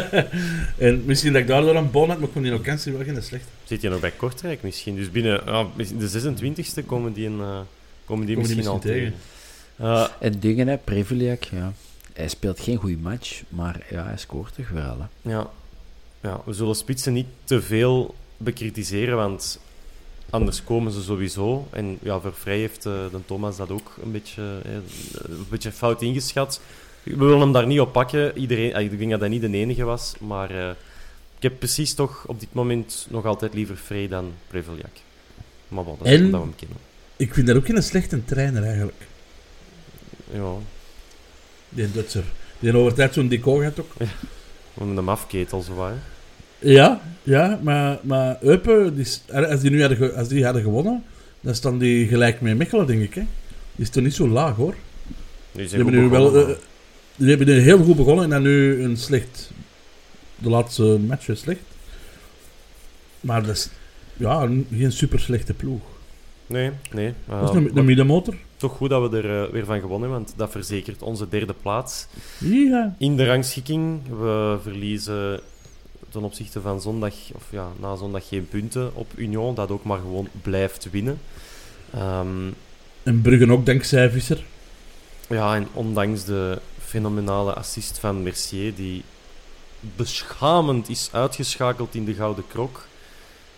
[0.77, 3.23] en misschien dat ik daardoor een bon had, maar ik vond die Okansi wel geen
[3.23, 3.47] slechte.
[3.63, 4.95] Zit je nog bij Kortrijk misschien?
[4.95, 5.67] Dus binnen ja,
[5.97, 7.59] de 26e komen die, een, eh,
[8.05, 9.13] komen die misschien al tegen.
[9.75, 11.73] Eh, En dingen, hè, Preveliak, ja.
[12.13, 15.31] Hij speelt geen goede match, maar ja, hij scoort toch wel, hè.
[15.31, 15.49] ja.
[16.21, 19.59] ja, we zullen spitsen niet te veel bekritiseren, want
[20.35, 21.67] anders komen ze sowieso.
[21.69, 24.71] En ja, voor Vrij heeft eh, de Thomas dat ook een beetje, eh,
[25.29, 26.61] een beetje fout ingeschat.
[27.03, 28.37] We willen hem daar niet op pakken.
[28.37, 30.69] Iedereen, eh, ik denk dat hij niet de enige was, maar eh,
[31.37, 34.95] ik heb precies toch op dit moment nog altijd liever Vrij dan Preveliak.
[35.67, 36.77] Maar bon, dat is En- we hem kennen.
[37.17, 38.97] Ik vind dat ook geen slechte trainer eigenlijk,
[40.31, 40.53] Ja,
[41.69, 42.23] die Dutser.
[42.59, 43.91] Die over tijd zo'n decor had ook.
[44.73, 45.95] om hem afketel zo wat, hè.
[46.73, 51.03] Ja, ja, maar, maar Eupen, die, als, die nu hadden, als die hadden gewonnen,
[51.41, 53.13] dan staan die gelijk met Mechelen, denk ik.
[53.13, 53.21] Hè?
[53.75, 54.75] Die is toch niet zo laag, hoor.
[55.51, 56.35] Die Die hebben nu wel...
[56.47, 56.55] eh,
[57.15, 59.51] die hebben nu heel goed begonnen en dan nu een slecht...
[60.37, 61.59] De laatste match is slecht.
[63.21, 63.69] Maar dat is...
[64.17, 65.81] Ja, een- geen super slechte ploeg.
[66.47, 67.13] Nee, nee.
[67.29, 68.35] eh, Dat is een, middenmotor.
[68.57, 72.07] toch goed dat we er eh, weer van gewonnen want dat verzekert onze derde plaats.
[72.39, 72.95] Ja.
[72.97, 75.39] In de rangschikking, we verliezen
[76.15, 79.99] ten opzichte van zondag, of ja, na zondag geen punten op Union, dat ook maar
[79.99, 81.19] gewoon blijft winnen.
[81.93, 82.47] Ehm,
[83.03, 84.43] En Bruggen ook, dankzij Visser.
[85.29, 89.03] ja, en ondanks de fenomenale assist van Mercier, die
[89.79, 92.87] beschamend is uitgeschakeld in de Gouden Krok.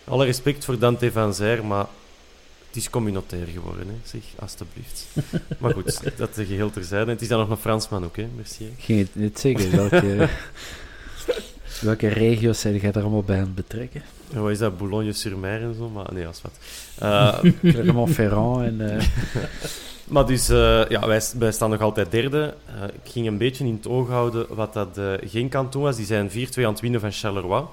[0.03, 1.85] Alle respect voor Dante van Zijr, maar
[2.67, 3.93] het is communautair geworden, hè.
[4.03, 5.05] zeg, alstublieft.
[5.59, 7.11] maar goed, dat de geheel terzijde.
[7.11, 8.67] Het is dan nog een Fransman ook, hè, Mercier.
[8.67, 10.29] Ik ging het net zeggen, welke,
[11.81, 14.01] welke regio's zijn jij daar allemaal bij aan het betrekken?
[14.33, 14.77] Ja, wat is dat?
[14.77, 15.89] Boulogne-sur-Mer en zo?
[15.89, 16.51] Maar nee, is wat.
[16.97, 18.97] Eh, Clermont-Ferrand en...
[18.99, 19.05] eh,
[20.13, 22.53] maar dus, eh, ja, wij, wij staan nog altijd derde.
[22.65, 25.81] Eh, ik ging een beetje in het oog houden wat dat eh, Genk aan doen
[25.81, 25.95] was.
[25.95, 27.63] Die zijn 4-2 aan het winnen van Charleroi.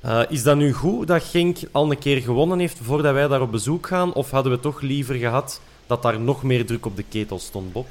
[0.00, 3.40] Eh, is dat nu goed dat Genk al een keer gewonnen heeft voordat wij daar
[3.40, 4.12] op bezoek gaan?
[4.12, 7.72] Of hadden we toch liever gehad dat daar nog meer druk op de ketel stond,
[7.72, 7.86] Bob?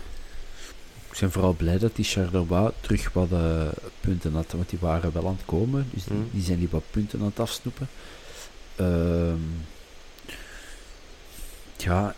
[1.17, 3.67] Ik ben vooral blij dat die Charleroi terug wat eh,
[3.99, 5.87] punten had, want die waren wel aan het komen.
[5.93, 6.29] Dus die, Mm.
[6.31, 7.87] die zijn die wat punten aan het afsnoepen.
[8.75, 9.39] Ehm,
[11.77, 12.15] ja,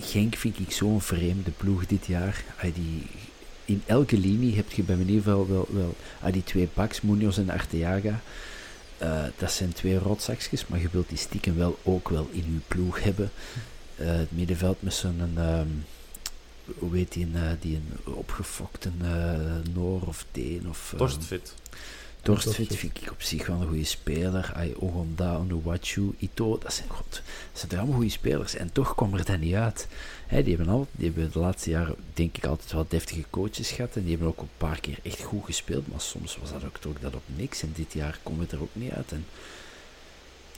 [0.00, 2.44] Genk vind ik zo'n vreemde ploeg dit jaar.
[2.74, 3.06] Die,
[3.64, 5.94] in elke linie heb je bij manier wel, wel, wel
[6.32, 8.20] die twee backs, Munoz en Arteaga.
[8.98, 12.60] Eh, dat zijn twee rotzakjes, maar je wilt die stiekem wel ook wel in je
[12.68, 13.30] ploeg hebben.
[13.96, 15.32] Eh, het middenveld met zo'n...
[15.36, 15.66] ehm,
[16.78, 20.88] hoe heet die, eh, die een opgefokte eh, Noor of Deen of...
[20.88, 21.54] ehm, Torstfit.
[22.22, 24.52] Torstfit vind ik op zich wel een goede speler.
[24.54, 28.54] Ay, Ogonda, Onuwachu, Ito, dat zijn, god, dat zijn allemaal goede spelers.
[28.54, 29.88] En toch kwam er dat niet uit.
[30.26, 33.70] Hè, die, hebben al, die hebben de laatste jaren, denk ik, altijd wel deftige coaches
[33.70, 33.96] gehad.
[33.96, 35.88] En die hebben ook een paar keer echt goed gespeeld.
[35.88, 37.62] Maar soms was dat ook toch dat op niks.
[37.62, 39.12] En dit jaar komt het er ook niet uit.
[39.12, 39.26] En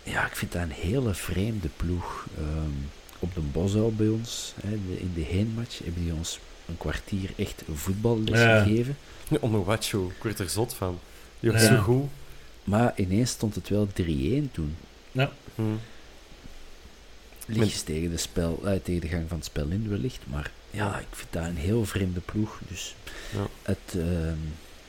[0.02, 2.26] ja, ik vind dat een hele vreemde ploeg.
[2.38, 2.70] Ehm,
[3.18, 6.38] op de Bosuil bij ons, hè, in de, in de heenmatch, hebben die ons
[6.68, 8.62] een kwartier echt voetballes Ja.
[8.62, 8.96] gegeven.
[9.40, 10.98] Onuwachu, ik werd er zot van.
[11.40, 11.68] Die was Ja.
[11.76, 12.04] zo goed.
[12.64, 14.76] Maar ineens stond het wel 3-1 toen.
[15.54, 15.62] Hm.
[17.46, 20.20] Lichtjes tegen, de spel, eh, tegen de gang van het spel in wellicht.
[20.30, 22.60] Maar ja, ik vind dat een heel vreemde ploeg.
[22.68, 22.94] Dus
[23.32, 23.46] Ja.
[23.62, 23.78] het...
[24.00, 24.36] ehm,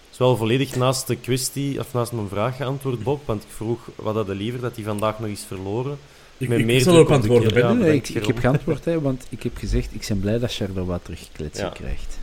[0.08, 3.26] Het is wel volledig naast de kwestie, of naast mijn vraag geantwoord, Bob.
[3.26, 5.98] Want ik vroeg wat hadden liever dat hij vandaag nog is verloren.
[6.38, 7.74] Ik, Met ik meer zal druk op op de antwoorden, ja.
[7.74, 11.00] nee, nee, ik, heb geantwoord, hè, want ik heb gezegd, ik ben blij dat Charleroi
[11.04, 11.72] terug kletsen Ja.
[11.72, 12.20] krijgt.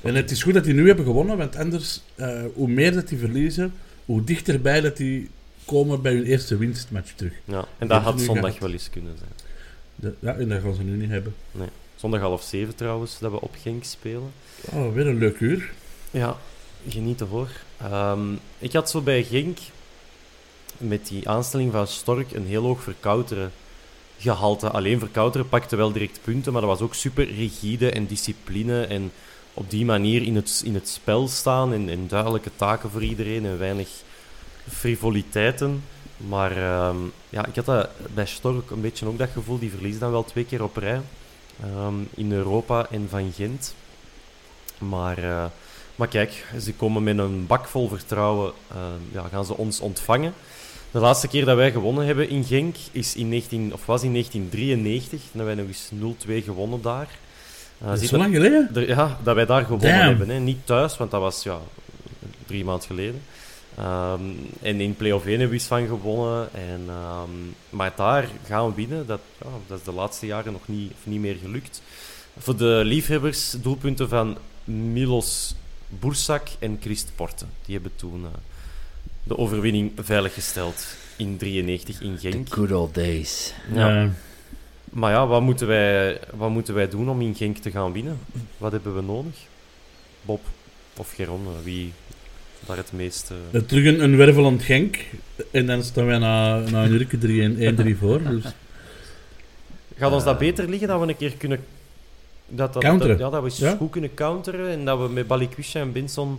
[0.00, 3.08] En het is goed dat die nu hebben gewonnen, want anders, eh, hoe meer dat
[3.08, 3.72] die verliezen,
[4.04, 5.30] hoe dichterbij dat die
[5.64, 7.32] komen bij hun eerste winstmatch terug.
[7.44, 8.58] Ja, en Dat had zondag gehad.
[8.58, 9.30] wel eens kunnen zijn.
[9.94, 11.34] De, ja, en dat gaan ze nu niet hebben.
[11.96, 14.30] Zondag half zeven trouwens, dat we op Genk spelen.
[14.72, 15.72] Oh, weer een leuk uur.
[16.10, 16.36] Ja,
[16.88, 17.48] genieten hoor.
[17.76, 18.20] Ehm,
[18.58, 19.58] ik had zo bij Genk
[20.78, 23.52] met die aanstelling van Stork een heel hoog verkouteren
[24.18, 24.70] gehalte.
[24.70, 28.84] Alleen verkouteren pakte wel direct punten, maar dat was ook super rigide en discipline.
[28.86, 29.12] En
[29.54, 33.58] op die manier in het, in het spel staan en, duidelijke taken voor iedereen en
[33.58, 33.88] weinig
[34.68, 35.82] frivoliteiten.
[36.16, 36.96] Maar ehm,
[37.28, 39.58] ja, ik had dat bij Stork een beetje ook dat gevoel.
[39.58, 41.00] Die verliezen dan wel twee keer op rij.
[41.62, 43.74] ehm, in Europa en van Gent.
[44.78, 45.44] Maar, eh,
[45.96, 48.52] maar kijk, ze komen met een bak vol vertrouwen.
[48.70, 50.34] ehm, ja, gaan ze ons ontvangen.
[50.90, 54.12] De laatste keer dat wij gewonnen hebben in Genk is in 19, of was in
[54.12, 55.20] 1993.
[55.32, 55.90] Dan hebben wij nog eens
[56.40, 57.08] 0-2 gewonnen daar.
[57.78, 58.70] Eh, Dat is zo lang geleden.
[58.74, 60.08] er- ja, dat wij daar gewonnen Damn.
[60.08, 60.28] hebben.
[60.28, 60.38] Hè.
[60.38, 61.58] Niet thuis, want dat was ja,
[62.46, 63.22] drie maanden geleden.
[63.76, 64.20] Ehm,
[64.62, 66.48] en in play-off 1 hebben we iets van gewonnen.
[66.54, 67.30] En, ehm,
[67.70, 69.06] maar daar gaan we winnen.
[69.06, 71.82] Dat, ja, dat is de laatste jaren nog niet, of niet meer gelukt.
[72.38, 75.54] Voor de liefhebbers, doelpunten van Milos
[75.88, 77.44] Bursak en Christ Porte.
[77.64, 78.30] Die hebben toen eh,
[79.26, 82.52] de overwinning veiliggesteld in 93 in The Genk.
[82.52, 83.52] good old days.
[83.74, 84.08] Ja.
[84.84, 88.18] Maar ja, wat moeten, wij, wat moeten wij doen om in Genk te gaan winnen?
[88.58, 89.34] Wat hebben we nodig?
[90.22, 90.40] Bob
[90.96, 91.92] of Geron, wie
[92.66, 93.32] daar het meest...
[93.52, 94.96] eh, Terug een, een wervelend Genk.
[95.50, 98.22] En dan staan wij na, na een uurtje 3-1-3 voor.
[98.22, 98.44] Dus
[99.96, 101.64] Gaat ons dat Eh, beter liggen dat we een keer kunnen...
[102.48, 103.18] Dat, dat, Counteren.
[103.18, 103.76] dat- ja, dat we Ja.
[103.76, 106.38] goed kunnen counteren en dat we met Balikwisha en Benson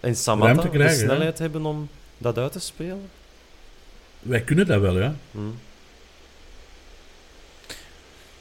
[0.00, 1.88] en Samatta krijgen, de snelheid hebben om
[2.18, 3.08] dat uit te spelen.
[4.20, 5.14] wij kunnen dat wel, ja.
[5.30, 5.38] Hm.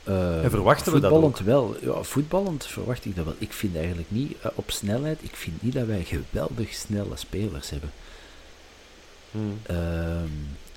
[0.04, 1.76] Eh, En verwachten we dat voetballend wel.
[1.82, 3.36] Ja, voetballend verwacht ik dat wel.
[3.38, 7.70] Ik vind eigenlijk niet, eh, op snelheid, ik vind niet dat wij geweldig snelle spelers
[7.70, 7.92] hebben.
[9.32, 9.38] Hm.
[9.64, 10.30] Ehm,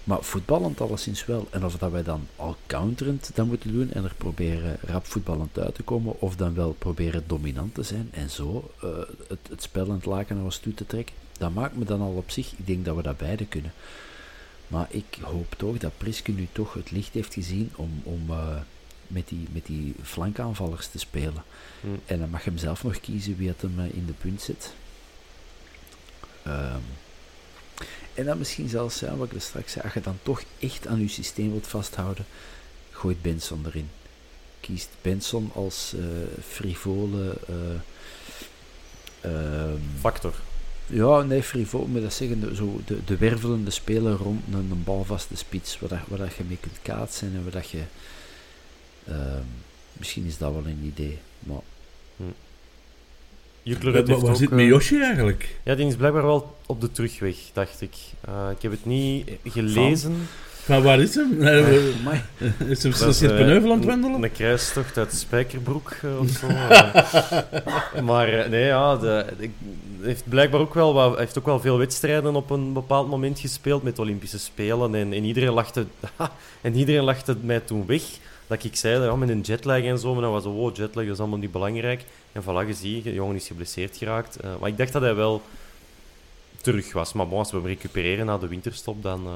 [0.05, 1.47] maar voetballend alleszins wel.
[1.51, 5.59] En of dat wij dan al counterend dat moeten doen en er proberen rap voetballend
[5.59, 8.89] uit te komen, of dan wel proberen dominant te zijn en zo eh,
[9.29, 12.01] het, het spel aan het laken naar ons toe te trekken, dat maakt me dan
[12.01, 12.53] al op zich.
[12.53, 13.73] Ik denk dat we dat beide kunnen.
[14.69, 18.57] Maar ik hoop toch dat Priske nu toch het licht heeft gezien om, om eh,
[19.07, 21.43] met, die, met die flankaanvallers te spelen.
[21.81, 21.87] Hm.
[22.07, 24.73] En dan mag hem zelf nog kiezen wie het hem eh, in de punt zet.
[26.43, 26.81] Ehm,
[28.15, 30.87] en dan misschien zelfs, ja, wat ik er straks zei, als je dan toch echt
[30.87, 32.27] aan je systeem wilt vasthouden,
[32.91, 33.91] gooit Benson erin.
[34.61, 36.03] Kiest Benson als eh,
[36.43, 37.37] frivole...
[37.47, 37.81] eh,
[39.21, 40.35] ehm, Factor.
[40.89, 44.85] Ja, nee, frivol, moet dat zeggen, de, zo de, de wervelende speler rond een, een
[44.85, 47.83] balvaste spits, waar, dat, waar dat je mee kunt kaatsen en waar dat je...
[49.07, 49.43] ehm,
[49.93, 51.61] misschien is dat wel een idee, maar...
[53.63, 55.59] Jukler Waar, heeft waar zit Miyoshi eigenlijk?
[55.65, 57.95] Ja, die is blijkbaar wel op de terugweg, dacht ik.
[58.21, 60.13] Eh, ik heb het niet gelezen.
[60.13, 60.27] Van
[60.69, 61.43] waar is hem?
[62.69, 64.23] Is hem aan het een- wandelen?
[64.23, 66.47] Een kruistocht uit Spijkerbroek eh, of zo.
[66.49, 68.03] eh.
[68.03, 69.51] maar eh, nee, ja, de, de-
[70.01, 73.83] heeft blijkbaar ook wel, wat, heeft ook wel veel wedstrijden op een bepaald moment gespeeld
[73.83, 74.95] met Olympische Spelen.
[74.95, 75.87] En, en, iedereen, lachte,
[76.61, 78.03] en iedereen lachte mij toen weg.
[78.47, 80.13] Dat ik zei, ja, met een jetlag en zo.
[80.13, 82.05] Maar dan was zo, wow, jetlag dat is allemaal niet belangrijk.
[82.33, 84.37] En voilà, je ziet, de jongen is geblesseerd geraakt.
[84.37, 85.43] Eh, maar ik dacht dat hij wel
[86.61, 87.13] terug was.
[87.13, 89.33] Maar bon, als we hem recupereren na de winterstop, dan eh,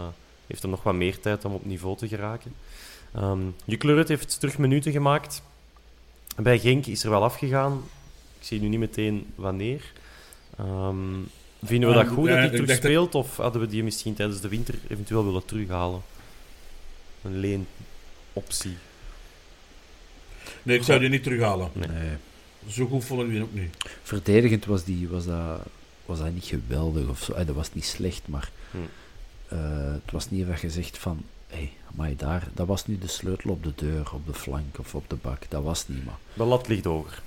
[0.47, 2.55] heeft hij nog wat meer tijd om op niveau te geraken.
[3.15, 5.43] Ehm Juklerud heeft terug minuten gemaakt.
[6.37, 7.83] Bij Genk is er wel afgegaan.
[8.39, 9.93] Ik zie nu niet meteen wanneer.
[10.59, 10.97] Ehm,
[11.63, 13.15] vinden we dat goed dat hij terug speelt?
[13.15, 16.03] Of hadden we die misschien tijdens de winter eventueel willen terughalen?
[17.23, 18.77] Een leenoptie.
[20.63, 21.71] Nee, ik zou die niet terughalen.
[21.73, 21.89] Nee.
[21.89, 22.17] Nee.
[22.69, 23.77] Zo goed vond ik die ook niet.
[24.03, 25.61] Verdedigend was, die, was, dat,
[26.07, 27.45] was dat niet geweldig of zo.
[27.45, 28.79] Dat was niet slecht, maar Hm.
[29.53, 33.07] Eh, het was niet je zegt van, hé, hey, maar daar, dat was nu de
[33.07, 35.43] sleutel op de deur, op de flank of op de bak.
[35.49, 36.19] Dat was niet, maar.
[36.35, 37.23] De lat ligt hoger.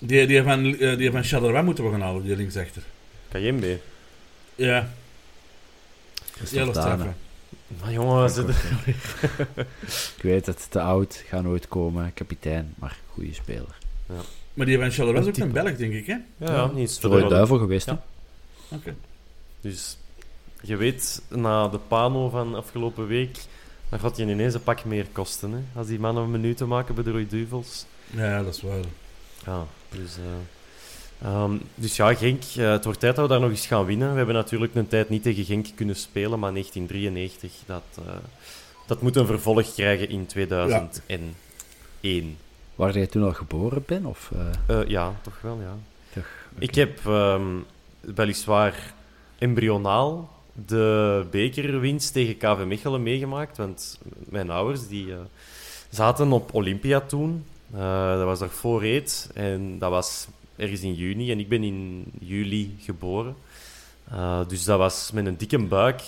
[0.00, 2.82] Die, die van, eh, die van Charleroi moeten we gaan halen, die linksachter.
[3.28, 3.80] Kayembe.
[4.54, 4.88] Ja,
[6.38, 6.74] Dat is.
[6.74, 7.04] Dane.
[7.04, 7.10] hè.
[7.80, 8.42] Maar jongen, ze,
[10.16, 13.78] Ik weet het, te oud, gaat nooit komen, kapitein, maar goede speler.
[14.54, 16.12] Maar die van Charleroi is ook Een Belg, denk ik, hè?
[16.36, 18.02] ja, ja, is Zo duivel geweest, Ja.
[18.68, 18.76] hè?
[18.76, 18.94] Oké.
[19.60, 19.96] Dus
[20.60, 23.38] je weet, na de pano van afgelopen week,
[23.88, 25.52] dan gaat je ineens een pak meer kosten.
[25.52, 25.58] Hè?
[25.78, 27.86] Als die mannen een minuut maken bij de Duvels.
[28.10, 28.84] Ja, dat is waar.
[29.46, 33.50] Ja, dus, eh, ehm, dus ja, Genk, eh, het wordt tijd dat we daar nog
[33.50, 34.10] eens gaan winnen.
[34.10, 38.12] We hebben natuurlijk een tijd niet tegen Genk kunnen spelen, maar 1993, dat, eh,
[38.86, 42.36] dat moet een vervolg krijgen in 2001.
[42.74, 44.06] Waar jij toen al geboren bent?
[44.06, 44.30] Of,
[44.66, 45.76] eh, Eh, ja, toch wel, ja.
[46.14, 46.26] toch,
[46.58, 47.46] Ik heb ehm,
[48.00, 48.94] weliswaar
[49.38, 50.30] embryonaal
[50.66, 53.98] de bekerwinst tegen KV Mechelen meegemaakt, want
[54.28, 55.18] mijn ouders die, eh,
[55.90, 57.44] zaten op Olympia toen.
[57.74, 62.04] Eh, dat was daarvoor reed en dat was ergens in juni en ik ben in
[62.20, 63.36] juli geboren.
[64.10, 66.02] Eh, dus dat was met een dikke buik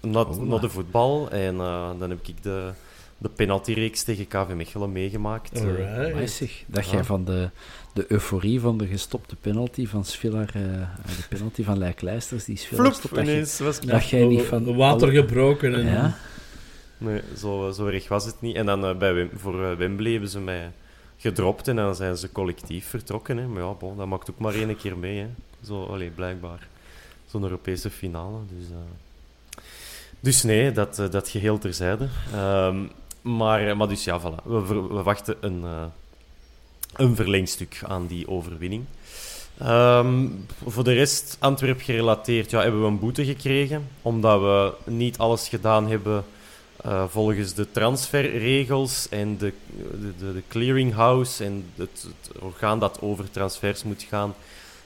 [0.00, 1.56] naar, Oh, naar de voetbal en
[1.98, 2.72] dan heb ik de,
[3.18, 5.52] de penaltyreeks tegen KV Mechelen meegemaakt.
[5.52, 6.30] Eh, Alright.
[6.30, 6.92] Zeg, dat Ja.
[6.92, 7.50] jij van de,
[7.92, 12.84] de euforie van de gestopte penalty van Svillar, eh, de penalty van Lijklijsters, die Svillar
[12.84, 14.64] Vloep, stopt, dat, je, was dat jij niet van...
[14.64, 15.74] De water alle- gebroken.
[15.74, 16.16] En, Ja,
[16.98, 18.56] Nee, zo, zo erg was het niet.
[18.56, 20.70] En dan eh, bij Wem- voor eh, Wembley hebben ze mij
[21.16, 23.36] gedropt en dan zijn ze collectief vertrokken.
[23.36, 23.46] Hè.
[23.46, 25.18] Maar ja, bon, dat maakt ook maar één keer mee.
[25.18, 25.26] Hè.
[25.64, 26.66] Zo, allee, blijkbaar.
[27.26, 28.38] Zo'n Europese finale.
[28.58, 29.62] Dus, eh.
[30.20, 32.08] dus nee, dat, eh, dat geheel terzijde.
[32.32, 32.84] Ehm,
[33.20, 34.44] maar, maar dus ja, voilà.
[34.44, 35.84] We, wachten een, eh,
[36.92, 38.84] een verlengstuk aan die overwinning.
[39.58, 40.26] Ehm,
[40.66, 43.88] voor de rest, Antwerp gerelateerd, ja, hebben we een boete gekregen.
[44.02, 46.24] Omdat we niet alles gedaan hebben
[46.84, 49.52] eh, volgens de transferregels en de,
[50.00, 52.06] de, de, clearinghouse en het,
[52.38, 54.34] orgaan dat over transfers moet gaan,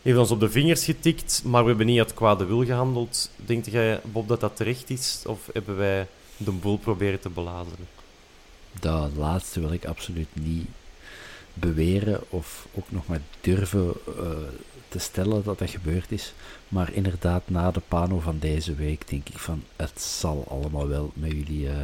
[0.03, 3.31] heeft ons op de vingers getikt, maar we hebben niet uit kwade wil gehandeld.
[3.37, 5.23] Denkt jij, Bob, dat dat terecht is?
[5.27, 6.07] Of hebben wij
[6.37, 7.87] de boel proberen te belazeren?
[8.81, 10.67] Dat laatste wil ik absoluut niet
[11.55, 14.31] beweren of ook nog maar durven eh,
[14.89, 16.33] te stellen dat dat gebeurd is.
[16.69, 21.13] Maar inderdaad, na de pano van deze week denk ik van, het zal allemaal wel
[21.15, 21.75] met jullie eh,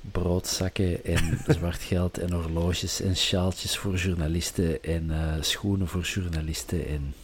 [0.00, 6.86] broodzakken en zwart geld en horloges en sjaaltjes voor journalisten en eh, schoenen voor journalisten
[6.86, 7.14] en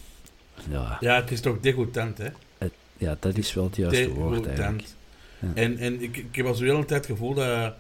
[0.71, 2.29] ja, Ja, het is toch degoutant, hè?
[2.99, 4.85] ja, dat is wel het juiste woord eigenlijk.
[5.55, 7.75] En, en ik, ik heb al zo heel een tijd het gevoel dat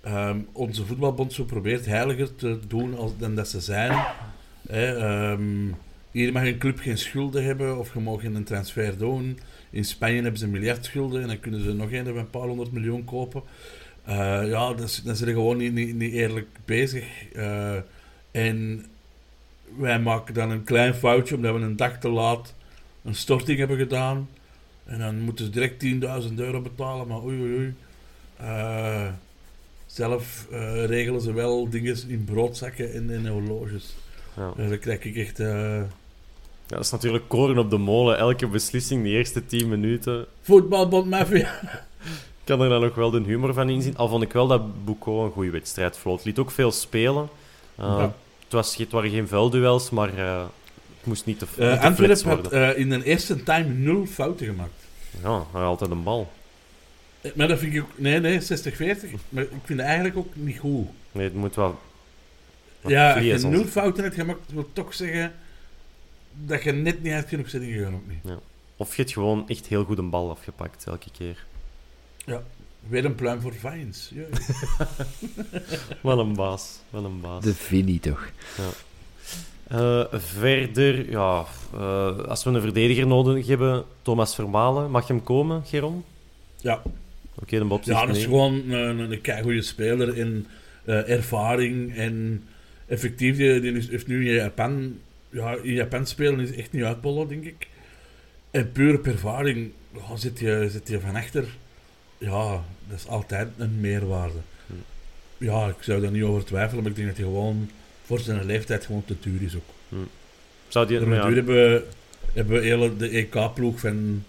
[0.00, 4.04] ehm, onze voetbalbond zo probeert heiliger te doen als, dan dat ze zijn.
[4.68, 5.72] Ehm,
[6.10, 9.38] hier mag een club geen schulden hebben of je mag een transfer doen.
[9.70, 12.46] In Spanje hebben ze een miljard schulden en dan kunnen ze nog een een paar
[12.46, 13.42] honderd miljoen kopen.
[14.04, 17.32] Eh, ja, dan, zijn ze gewoon niet, niet, niet eerlijk bezig.
[17.32, 17.76] Eh,
[18.30, 18.86] en
[19.76, 22.54] wij maken dan een klein foutje omdat we een dag te laat
[23.04, 24.28] een storting hebben gedaan.
[24.90, 25.84] En dan moeten ze direct
[26.28, 27.74] 10.000 euro betalen, maar oei oei oei.
[28.36, 29.06] Eh,
[29.86, 33.94] zelf eh, regelen ze wel dingen in broodzakken en in horloges.
[34.36, 34.52] Ja.
[34.56, 35.40] Eh, dan krijg ik echt...
[35.40, 35.76] eh,
[36.66, 38.18] Ja, dat is natuurlijk koren op de molen.
[38.18, 41.60] Elke beslissing, de eerste 10 minuten, voetbalbond mafia.
[42.44, 43.96] kan er dan nog wel de humor van inzien.
[43.96, 46.24] Al vond ik wel dat Boucault een goede wedstrijd floot.
[46.24, 47.28] Liet ook veel spelen.
[47.74, 48.00] Ja.
[48.44, 50.10] het, was, het waren geen vuilduels, maar
[51.00, 53.68] het moest niet te, Uh, niet te Antwerpen flits had uh, in de eerste time
[53.68, 54.86] nul fouten gemaakt.
[55.22, 56.32] Ja, hij had altijd een bal.
[57.20, 57.90] Eh, Maar dat vind ik ook...
[57.98, 58.44] Nee, nee, 60-40.
[59.28, 60.86] Maar ik vind het eigenlijk ook niet goed.
[61.12, 61.78] Nee, het moet wel...
[62.80, 65.32] wat Ja, als je nul fouten hebt gemaakt, wil toch zeggen
[66.32, 68.34] dat je net niet uit genoeg zit ingegaan, ook niet.
[68.76, 71.44] Of je hebt gewoon echt heel goed een bal afgepakt, elke keer.
[72.88, 74.12] Weer een pluim voor Vines.
[76.02, 76.78] Wel een baas.
[76.90, 77.44] Wel een baas.
[77.44, 78.28] De Vinnie toch.
[79.70, 81.44] Eh, verder, ja,
[81.74, 86.04] eh, als we een verdediger nodig hebben, Thomas Vermalen, mag hem komen, Geron?
[86.56, 86.82] Ja.
[87.34, 90.46] Oké, de Bob zegt Ja, dat is gewoon een, een, een goede speler in
[90.84, 92.44] eh, ervaring en
[92.86, 94.98] effectief, die, die is- heeft nu in Japan,
[95.28, 97.68] ja, in Japan spelen is echt niet uitbollen, denk ik.
[98.50, 101.44] En puur op ervaring ja, zit, je, zit je van achter,
[102.18, 104.38] ja, dat is altijd een meerwaarde.
[104.66, 105.44] Hm.
[105.44, 107.70] Ja, ik zou daar niet over twijfelen, maar ik denk dat hij gewoon
[108.10, 109.98] voor zijn leeftijd gewoon te duur is ook.
[110.68, 111.82] Zou die, Door ja, duur hebben,
[112.32, 114.24] hebben we hele de EK-ploeg van,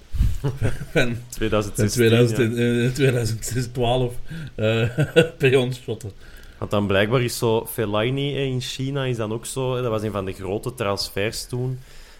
[0.91, 2.85] van 2016, in 2000, ja.
[2.85, 4.15] eh, 2012
[4.55, 4.89] eh
[5.39, 6.11] bij ons shotten.
[6.57, 9.81] Want dan blijkbaar is zo Fellaini eh, in China is dan ook zo.
[9.81, 11.79] Dat was een van de grote transfers toen.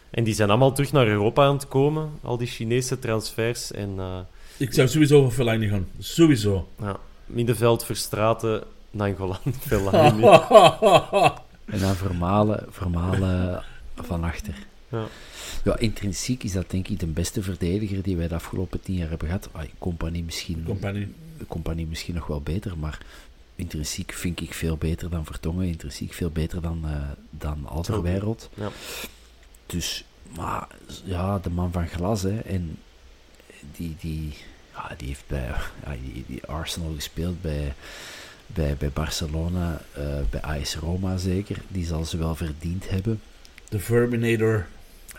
[0.10, 3.72] En die zijn allemaal terug naar Europa aan het komen, al die Chinese transfers.
[3.72, 4.00] En
[4.58, 5.88] Ik zou sowieso voor Fellaini gaan.
[6.00, 6.68] Sowieso.
[6.80, 10.22] ja, middenveld Verstraten, Nangolan, Fellaini.
[11.72, 13.64] En dan vermalen, vermalen
[13.96, 14.56] van achter.
[14.90, 15.06] Ja.
[15.64, 19.10] Ja, intrinsiek is dat denk ik de beste verdediger die wij de afgelopen tien jaar
[19.10, 19.50] hebben gehad.
[19.52, 21.14] Ah, compagnie misschien, Compagnie.
[21.48, 23.00] compagnie misschien nog wel beter, maar
[23.56, 25.68] intrinsiek vind ik veel beter dan Vertongen.
[25.68, 27.68] Intrinsiek veel beter dan, eh dan.
[28.54, 28.70] Ja.
[29.66, 30.06] Dus,
[30.36, 30.68] maar
[31.04, 32.40] ja, de man van glas, hè.
[32.40, 32.78] En
[33.76, 34.34] die, die,
[34.74, 35.48] ja, die heeft bij
[35.86, 37.74] ja, die, die Arsenal gespeeld, bij,
[38.54, 41.58] bij, bij Barcelona, eh, bij AS Roma zeker.
[41.68, 43.22] Die zal ze wel verdiend hebben.
[43.70, 44.68] De Terminator.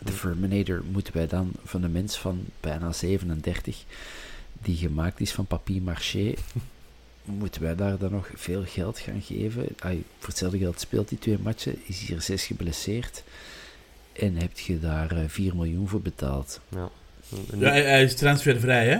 [0.00, 3.84] De Terminator moeten wij dan van een mens van bijna 37,
[4.62, 6.34] die gemaakt is van papier-maché,
[7.24, 9.66] moeten wij daar dan nog veel geld gaan geven?
[9.78, 13.22] Ai, voor hetzelfde geld speelt die twee matchen, is hier zes geblesseerd
[14.12, 16.60] en heb je daar eh, 4 miljoen voor betaald.
[16.68, 16.90] Ja.
[17.58, 18.98] Ja, hij, hij is transfervrij, hè?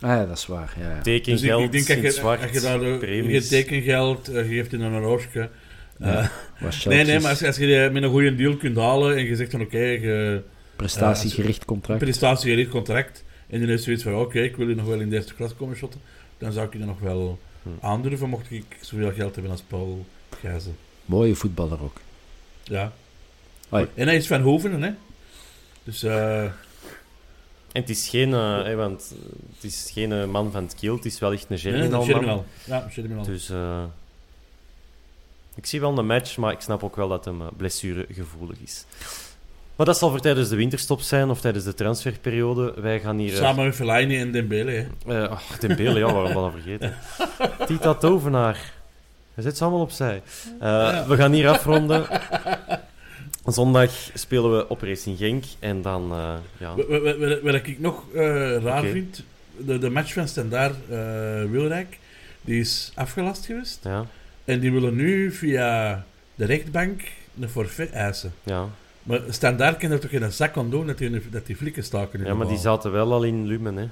[0.00, 0.74] Ah ja, dat is waar.
[0.80, 1.00] Ja, ja.
[1.02, 3.48] tekengeld Dus ik, ik denk dat je, zwart, je daar eh, premies.
[3.48, 5.48] je tekengeld eh, geeft in een horloge.
[5.98, 6.28] eh,
[6.84, 9.50] nee, nee, maar als, als je met een goede deal kunt halen en je zegt
[9.50, 10.42] van oké, je
[10.76, 12.00] prestatiegericht contract.
[12.00, 15.16] prestatiegericht contract en dan is zoiets van oké, ik wil je nog wel in de
[15.16, 16.00] eerste klas komen shotten,
[16.38, 17.86] dan zou ik je nog wel Hm.
[17.86, 20.06] aandurven mocht ik zoveel geld hebben als Paul
[20.40, 20.76] Gijzen.
[21.04, 22.00] Mooie voetballer ook.
[22.62, 22.92] Ja.
[23.68, 23.86] Hoi.
[23.94, 24.90] En hij is van Hovenen, hè?
[25.84, 26.44] Dus eh,
[27.76, 29.14] En het is geen, eh, want
[29.54, 32.02] het is geen eh, man van het kiel, het is wel echt een nee, Germinal.
[32.02, 32.44] Germinal.
[32.64, 33.24] Ja, Germinal.
[33.24, 33.82] Dus eh,
[35.54, 38.84] ik zie wel een match, maar ik snap ook wel dat hem blessuregevoelig is.
[39.76, 42.74] Maar dat zal voor tijdens de winterstop zijn of tijdens de transferperiode.
[42.76, 43.34] Wij gaan hier...
[43.36, 45.28] Samen met Fellaini en Dembele, hè?
[45.28, 46.94] ach, Dembele, ja, waarom wel vergeten.
[47.66, 48.72] Tita Tovenaar.
[49.34, 50.22] Hij zit ze allemaal opzij.
[50.60, 52.06] Eh, We gaan hier afronden.
[53.46, 55.44] Zondag spelen we op Racing Genk.
[55.58, 56.74] En dan, eh, ja...
[56.74, 59.22] Wat- wat- wat- Wat ik nog eh, raar vind,
[59.56, 60.96] de, de match van Standaard eh
[61.50, 61.98] Wilrijk,
[62.40, 63.78] die is afgelast geweest.
[63.82, 64.06] Ja,
[64.44, 67.00] En die willen nu via de rechtbank
[67.40, 68.32] een forfait eisen.
[68.42, 68.68] ja.
[69.02, 72.24] Maar Standaard kan er toch geen zak aan doen dat die, dat die flikken staken
[72.24, 73.88] ja maar die zaten wel al in Lumen, hè.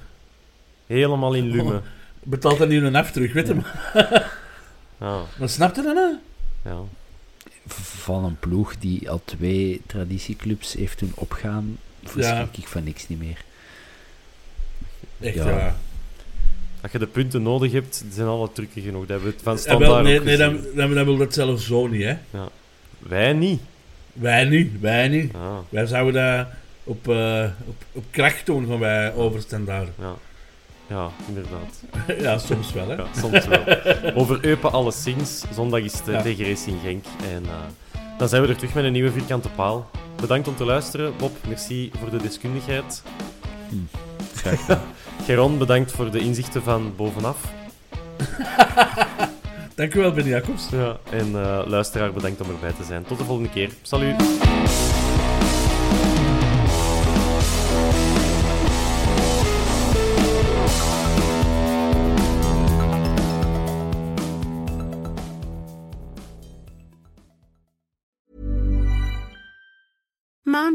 [0.86, 1.82] Helemaal in Lumen.
[2.22, 3.54] Betaalt dan niet een af terug, weet je.
[3.54, 4.30] Maar,
[5.00, 6.70] Ja, maar snap je dat, hè?
[6.70, 6.78] ja.
[7.66, 13.18] Van een ploeg die al twee traditieclubs heeft doen opgaan, verschrik ik van niks niet
[13.18, 13.44] meer.
[15.20, 15.48] Echt, Ja.
[15.50, 15.76] ja.
[16.82, 19.00] Als je de punten nodig hebt, zijn alle trucken genoeg.
[19.00, 21.34] Dat hebben we het van Ja, standaard wel, nee, nee dan, dan, dan wil dat
[21.34, 22.16] zelfs zo niet, hè.
[22.98, 23.60] Wij niet.
[24.12, 25.32] Wij niet, wij niet.
[25.32, 26.46] Ja, Wij zouden dat
[26.84, 29.88] op, eh, op, op kracht doen van wij over Standaard.
[29.98, 30.14] ja.
[30.86, 31.82] Ja, inderdaad.
[32.24, 32.94] ja, soms wel, hè.
[32.94, 33.62] Ja, soms wel.
[34.14, 35.44] Over Eupen alleszins.
[35.54, 36.22] Zondag is het Ja.
[36.22, 37.04] tegen Racing Genk.
[37.32, 39.90] En eh, dan zijn we er terug met een nieuwe vierkante paal.
[40.20, 41.12] Bedankt om te luisteren.
[41.16, 43.02] Bob, merci voor de deskundigheid.
[44.34, 44.80] Gedaan.
[45.24, 47.38] Geron, bedankt voor de inzichten van bovenaf.
[49.74, 50.68] Dank u wel, Ben Jacobs.
[50.70, 53.04] Ja, en eh, luisteraar, bedankt om erbij te zijn.
[53.04, 53.70] Tot de volgende keer.
[53.82, 54.22] Salut.